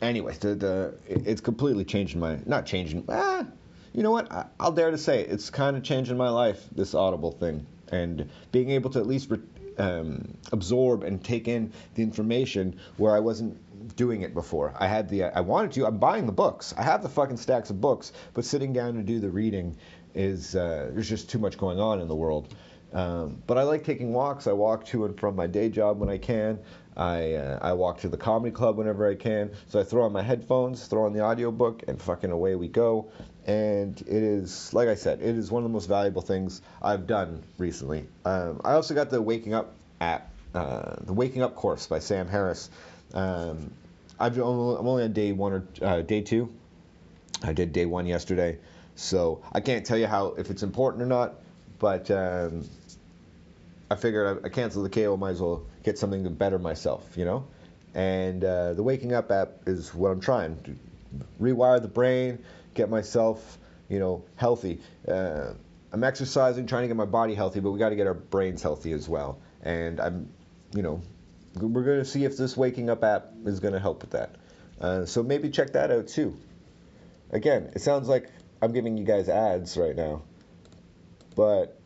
anyway, 0.00 0.36
the, 0.38 0.54
the 0.54 0.94
it's 1.08 1.40
completely 1.40 1.84
changed 1.84 2.16
my 2.16 2.38
not 2.46 2.66
changing. 2.66 3.04
Ah, 3.08 3.46
you 3.92 4.02
know 4.02 4.12
what? 4.12 4.30
I, 4.30 4.46
will 4.60 4.72
dare 4.72 4.92
to 4.92 4.98
say 4.98 5.22
it, 5.22 5.30
it's 5.30 5.50
kind 5.50 5.76
of 5.76 5.82
changing 5.82 6.16
my 6.16 6.28
life. 6.28 6.64
This 6.70 6.94
Audible 6.94 7.32
thing 7.32 7.66
and 7.90 8.30
being 8.52 8.70
able 8.70 8.90
to 8.90 9.00
at 9.00 9.06
least. 9.06 9.30
Re- 9.30 9.40
um, 9.78 10.36
absorb 10.50 11.04
and 11.04 11.22
take 11.22 11.46
in 11.46 11.72
the 11.94 12.02
information 12.02 12.80
where 12.96 13.14
I 13.14 13.20
wasn't 13.20 13.56
doing 13.96 14.22
it 14.22 14.34
before. 14.34 14.74
I 14.78 14.86
had 14.86 15.08
the 15.08 15.24
I 15.24 15.40
wanted 15.40 15.72
to. 15.72 15.86
I'm 15.86 15.98
buying 15.98 16.26
the 16.26 16.32
books. 16.32 16.74
I 16.76 16.82
have 16.82 17.02
the 17.02 17.08
fucking 17.08 17.36
stacks 17.36 17.70
of 17.70 17.80
books, 17.80 18.12
but 18.34 18.44
sitting 18.44 18.72
down 18.72 18.94
to 18.94 19.02
do 19.02 19.20
the 19.20 19.30
reading 19.30 19.76
is 20.14 20.54
uh, 20.56 20.90
there's 20.92 21.08
just 21.08 21.30
too 21.30 21.38
much 21.38 21.58
going 21.58 21.80
on 21.80 22.00
in 22.00 22.08
the 22.08 22.14
world. 22.14 22.54
Um, 22.92 23.42
but 23.46 23.58
I 23.58 23.64
like 23.64 23.84
taking 23.84 24.12
walks. 24.12 24.46
I 24.46 24.52
walk 24.52 24.86
to 24.86 25.04
and 25.04 25.18
from 25.18 25.36
my 25.36 25.46
day 25.46 25.68
job 25.68 26.00
when 26.00 26.08
I 26.08 26.18
can. 26.18 26.58
I 26.96 27.34
uh, 27.34 27.58
I 27.62 27.72
walk 27.74 28.00
to 28.00 28.08
the 28.08 28.16
comedy 28.16 28.50
club 28.50 28.76
whenever 28.76 29.08
I 29.08 29.14
can. 29.14 29.52
So 29.68 29.78
I 29.78 29.84
throw 29.84 30.02
on 30.04 30.12
my 30.12 30.22
headphones, 30.22 30.86
throw 30.86 31.04
on 31.04 31.12
the 31.12 31.22
audiobook, 31.22 31.84
and 31.86 32.00
fucking 32.00 32.30
away 32.30 32.56
we 32.56 32.68
go. 32.68 33.10
And 33.46 33.98
it 34.00 34.22
is, 34.22 34.74
like 34.74 34.88
I 34.88 34.94
said, 34.94 35.20
it 35.22 35.36
is 35.36 35.50
one 35.50 35.62
of 35.62 35.70
the 35.70 35.72
most 35.72 35.86
valuable 35.86 36.22
things 36.22 36.60
I've 36.82 37.06
done 37.06 37.42
recently. 37.56 38.06
Um, 38.24 38.60
I 38.64 38.72
also 38.72 38.94
got 38.94 39.10
the 39.10 39.22
Waking 39.22 39.54
Up 39.54 39.74
app, 40.00 40.30
uh, 40.54 40.96
the 41.00 41.12
Waking 41.12 41.42
Up 41.42 41.54
course 41.54 41.86
by 41.86 42.00
Sam 42.00 42.28
Harris. 42.28 42.68
Um, 43.14 43.72
I've, 44.18 44.36
I'm 44.36 44.42
only 44.42 45.04
on 45.04 45.12
day 45.12 45.32
one 45.32 45.52
or 45.52 45.64
uh, 45.82 46.02
day 46.02 46.20
two. 46.20 46.52
I 47.42 47.52
did 47.52 47.72
day 47.72 47.86
one 47.86 48.06
yesterday, 48.06 48.58
so 48.96 49.42
I 49.52 49.60
can't 49.60 49.86
tell 49.86 49.96
you 49.96 50.06
how 50.06 50.34
if 50.38 50.50
it's 50.50 50.62
important 50.62 51.02
or 51.02 51.06
not. 51.06 51.34
But 51.78 52.10
um, 52.10 52.68
I 53.90 53.94
figured 53.94 54.42
I, 54.42 54.46
I 54.46 54.48
canceled 54.50 54.86
the 54.86 54.90
KO. 54.90 55.16
Might 55.16 55.30
as 55.30 55.40
well 55.40 55.64
get 55.84 55.98
something 55.98 56.24
to 56.24 56.30
better 56.30 56.58
myself, 56.58 57.16
you 57.16 57.24
know. 57.24 57.46
And 57.94 58.44
uh, 58.44 58.74
the 58.74 58.82
Waking 58.82 59.14
Up 59.14 59.30
app 59.30 59.50
is 59.66 59.94
what 59.94 60.10
I'm 60.10 60.20
trying 60.20 60.60
to 60.64 60.76
rewire 61.40 61.80
the 61.80 61.88
brain, 61.88 62.38
get 62.74 62.90
myself, 62.90 63.58
you 63.88 63.98
know, 63.98 64.24
healthy. 64.36 64.80
Uh, 65.06 65.52
I'm 65.92 66.04
exercising, 66.04 66.66
trying 66.66 66.82
to 66.82 66.88
get 66.88 66.96
my 66.96 67.06
body 67.06 67.34
healthy, 67.34 67.60
but 67.60 67.70
we 67.70 67.78
got 67.78 67.88
to 67.88 67.96
get 67.96 68.06
our 68.06 68.14
brains 68.14 68.62
healthy 68.62 68.92
as 68.92 69.08
well. 69.08 69.38
And 69.62 70.00
I'm, 70.00 70.28
you 70.74 70.82
know, 70.82 71.00
we're 71.62 71.84
going 71.84 71.98
to 71.98 72.04
see 72.04 72.24
if 72.24 72.36
this 72.36 72.56
Waking 72.56 72.90
Up 72.90 73.04
app 73.04 73.28
is 73.44 73.60
going 73.60 73.74
to 73.74 73.80
help 73.80 74.02
with 74.02 74.10
that. 74.10 74.36
Uh, 74.80 75.04
so 75.04 75.22
maybe 75.22 75.50
check 75.50 75.72
that 75.72 75.90
out 75.90 76.08
too. 76.08 76.36
Again, 77.30 77.72
it 77.74 77.82
sounds 77.82 78.08
like 78.08 78.30
I'm 78.62 78.72
giving 78.72 78.96
you 78.96 79.04
guys 79.04 79.28
ads 79.28 79.76
right 79.76 79.94
now, 79.94 80.22
but 81.36 81.78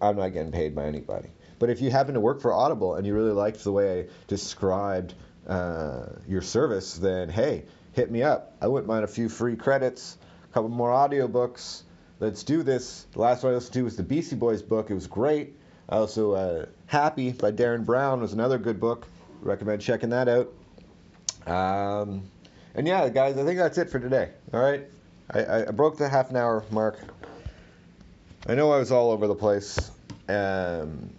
I'm 0.00 0.16
not 0.16 0.28
getting 0.28 0.52
paid 0.52 0.74
by 0.74 0.84
anybody. 0.84 1.30
But 1.58 1.70
if 1.70 1.80
you 1.80 1.90
happen 1.90 2.14
to 2.14 2.20
work 2.20 2.40
for 2.40 2.52
Audible 2.52 2.94
and 2.94 3.06
you 3.06 3.14
really 3.14 3.32
liked 3.32 3.64
the 3.64 3.72
way 3.72 4.00
I 4.00 4.06
described 4.28 5.14
uh, 5.46 6.06
your 6.28 6.42
service, 6.42 6.94
then 6.94 7.28
hey, 7.28 7.64
hit 7.92 8.10
me 8.10 8.22
up. 8.22 8.56
I 8.60 8.68
wouldn't 8.68 8.86
mind 8.86 9.04
a 9.04 9.08
few 9.08 9.28
free 9.28 9.56
credits, 9.56 10.16
a 10.50 10.54
couple 10.54 10.68
more 10.68 10.90
audiobooks. 10.90 11.82
Let's 12.20 12.44
do 12.44 12.62
this. 12.62 13.06
The 13.12 13.20
last 13.20 13.42
one 13.42 13.52
I 13.52 13.56
listened 13.56 13.74
to 13.74 13.84
was 13.84 13.96
the 13.96 14.02
Beastie 14.02 14.36
Boys 14.36 14.62
book. 14.62 14.90
It 14.90 14.94
was 14.94 15.06
great. 15.06 15.57
Also, 15.88 16.32
uh, 16.32 16.66
Happy 16.88 17.32
by 17.32 17.52
Derren 17.52 17.84
Brown 17.84 18.22
was 18.22 18.32
another 18.32 18.56
good 18.56 18.80
book. 18.80 19.06
Recommend 19.42 19.82
checking 19.82 20.08
that 20.08 20.26
out. 20.26 20.50
Um, 21.46 22.22
and 22.74 22.88
yeah, 22.88 23.06
guys, 23.10 23.36
I 23.36 23.44
think 23.44 23.58
that's 23.58 23.76
it 23.76 23.90
for 23.90 23.98
today. 23.98 24.30
All 24.54 24.60
right, 24.60 24.86
I, 25.30 25.64
I 25.66 25.70
broke 25.70 25.98
the 25.98 26.08
half 26.08 26.30
an 26.30 26.36
hour 26.36 26.64
mark. 26.70 26.98
I 28.46 28.54
know 28.54 28.72
I 28.72 28.78
was 28.78 28.90
all 28.90 29.10
over 29.10 29.26
the 29.26 29.34
place. 29.34 29.90
Um, 30.30 31.10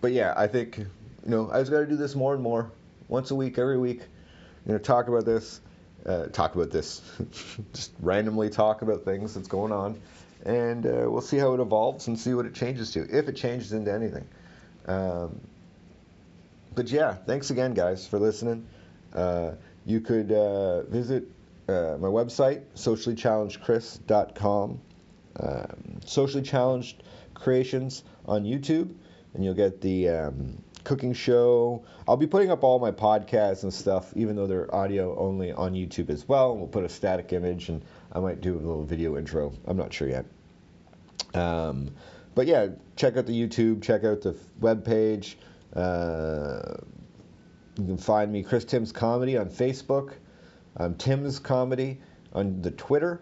but 0.00 0.12
yeah, 0.12 0.32
I 0.34 0.46
think 0.46 0.78
you 0.78 0.86
know 1.26 1.50
I 1.52 1.62
got 1.62 1.80
to 1.80 1.86
do 1.86 1.96
this 1.96 2.14
more 2.14 2.32
and 2.32 2.42
more, 2.42 2.70
once 3.08 3.32
a 3.32 3.34
week, 3.34 3.58
every 3.58 3.78
week. 3.78 4.00
You 4.66 4.72
know, 4.72 4.78
talk 4.78 5.08
about 5.08 5.26
this, 5.26 5.60
uh, 6.06 6.26
talk 6.28 6.54
about 6.54 6.70
this, 6.70 7.02
just 7.74 7.92
randomly 8.00 8.48
talk 8.48 8.80
about 8.80 9.04
things 9.04 9.34
that's 9.34 9.48
going 9.48 9.72
on 9.72 10.00
and 10.46 10.86
uh, 10.86 11.10
we'll 11.10 11.20
see 11.20 11.38
how 11.38 11.54
it 11.54 11.60
evolves 11.60 12.06
and 12.06 12.18
see 12.18 12.32
what 12.32 12.46
it 12.46 12.54
changes 12.54 12.92
to, 12.92 13.00
if 13.00 13.28
it 13.28 13.34
changes 13.34 13.72
into 13.72 13.92
anything. 13.92 14.26
Um, 14.86 15.40
but 16.74 16.88
yeah, 16.88 17.14
thanks 17.14 17.50
again, 17.50 17.74
guys, 17.74 18.06
for 18.06 18.20
listening. 18.20 18.66
Uh, 19.12 19.52
you 19.84 20.00
could 20.00 20.30
uh, 20.30 20.82
visit 20.82 21.24
uh, 21.68 21.96
my 21.98 22.06
website, 22.06 22.62
sociallychallengedchris.com, 22.76 24.80
um, 25.40 26.00
socially 26.04 26.44
challenged 26.44 27.02
creations 27.34 28.04
on 28.24 28.44
YouTube, 28.44 28.94
and 29.34 29.44
you'll 29.44 29.54
get 29.54 29.80
the 29.80 30.08
um, 30.08 30.62
cooking 30.84 31.12
show. 31.12 31.84
I'll 32.06 32.16
be 32.16 32.28
putting 32.28 32.52
up 32.52 32.62
all 32.62 32.78
my 32.78 32.92
podcasts 32.92 33.64
and 33.64 33.74
stuff, 33.74 34.12
even 34.14 34.36
though 34.36 34.46
they're 34.46 34.72
audio 34.72 35.18
only, 35.18 35.50
on 35.50 35.72
YouTube 35.72 36.10
as 36.10 36.28
well. 36.28 36.56
We'll 36.56 36.68
put 36.68 36.84
a 36.84 36.88
static 36.88 37.32
image, 37.32 37.68
and 37.68 37.82
I 38.12 38.20
might 38.20 38.40
do 38.40 38.54
a 38.54 38.60
little 38.60 38.84
video 38.84 39.18
intro. 39.18 39.52
I'm 39.66 39.76
not 39.76 39.92
sure 39.92 40.08
yet. 40.08 40.26
Um, 41.34 41.90
but 42.34 42.46
yeah, 42.46 42.68
check 42.96 43.16
out 43.16 43.26
the 43.26 43.32
YouTube, 43.32 43.82
check 43.82 44.04
out 44.04 44.22
the 44.22 44.36
web 44.60 44.84
page. 44.84 45.38
Uh, 45.74 46.76
you 47.78 47.84
can 47.84 47.98
find 47.98 48.32
me 48.32 48.42
Chris 48.42 48.64
Timms 48.64 48.92
Comedy 48.92 49.36
on 49.36 49.48
Facebook. 49.48 50.14
I'm 50.76 50.94
Timms 50.94 51.38
Comedy 51.38 52.00
on 52.32 52.62
the 52.62 52.70
Twitter. 52.70 53.20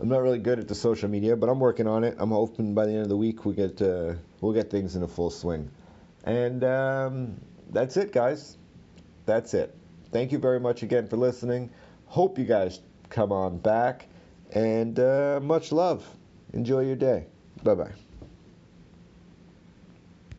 I'm 0.00 0.08
not 0.08 0.22
really 0.22 0.38
good 0.38 0.58
at 0.58 0.66
the 0.66 0.74
social 0.74 1.08
media, 1.08 1.36
but 1.36 1.48
I'm 1.48 1.60
working 1.60 1.86
on 1.86 2.04
it. 2.04 2.16
I'm 2.18 2.30
hoping 2.30 2.74
by 2.74 2.86
the 2.86 2.92
end 2.92 3.02
of 3.02 3.08
the 3.08 3.16
week 3.16 3.44
we 3.44 3.54
get 3.54 3.80
uh, 3.82 4.14
we'll 4.40 4.52
get 4.52 4.70
things 4.70 4.96
in 4.96 5.02
a 5.02 5.08
full 5.08 5.30
swing. 5.30 5.70
And 6.24 6.64
um, 6.64 7.40
that's 7.70 7.96
it, 7.96 8.12
guys. 8.12 8.56
That's 9.26 9.54
it. 9.54 9.74
Thank 10.10 10.32
you 10.32 10.38
very 10.38 10.58
much 10.58 10.82
again 10.82 11.06
for 11.06 11.16
listening. 11.16 11.70
Hope 12.06 12.38
you 12.38 12.44
guys 12.44 12.80
come 13.10 13.30
on 13.30 13.58
back, 13.58 14.06
and 14.52 14.98
uh, 14.98 15.38
much 15.42 15.70
love. 15.70 16.04
Enjoy 16.52 16.80
your 16.80 16.96
day. 16.96 17.26
Bye 17.62 17.74
bye. 17.74 18.09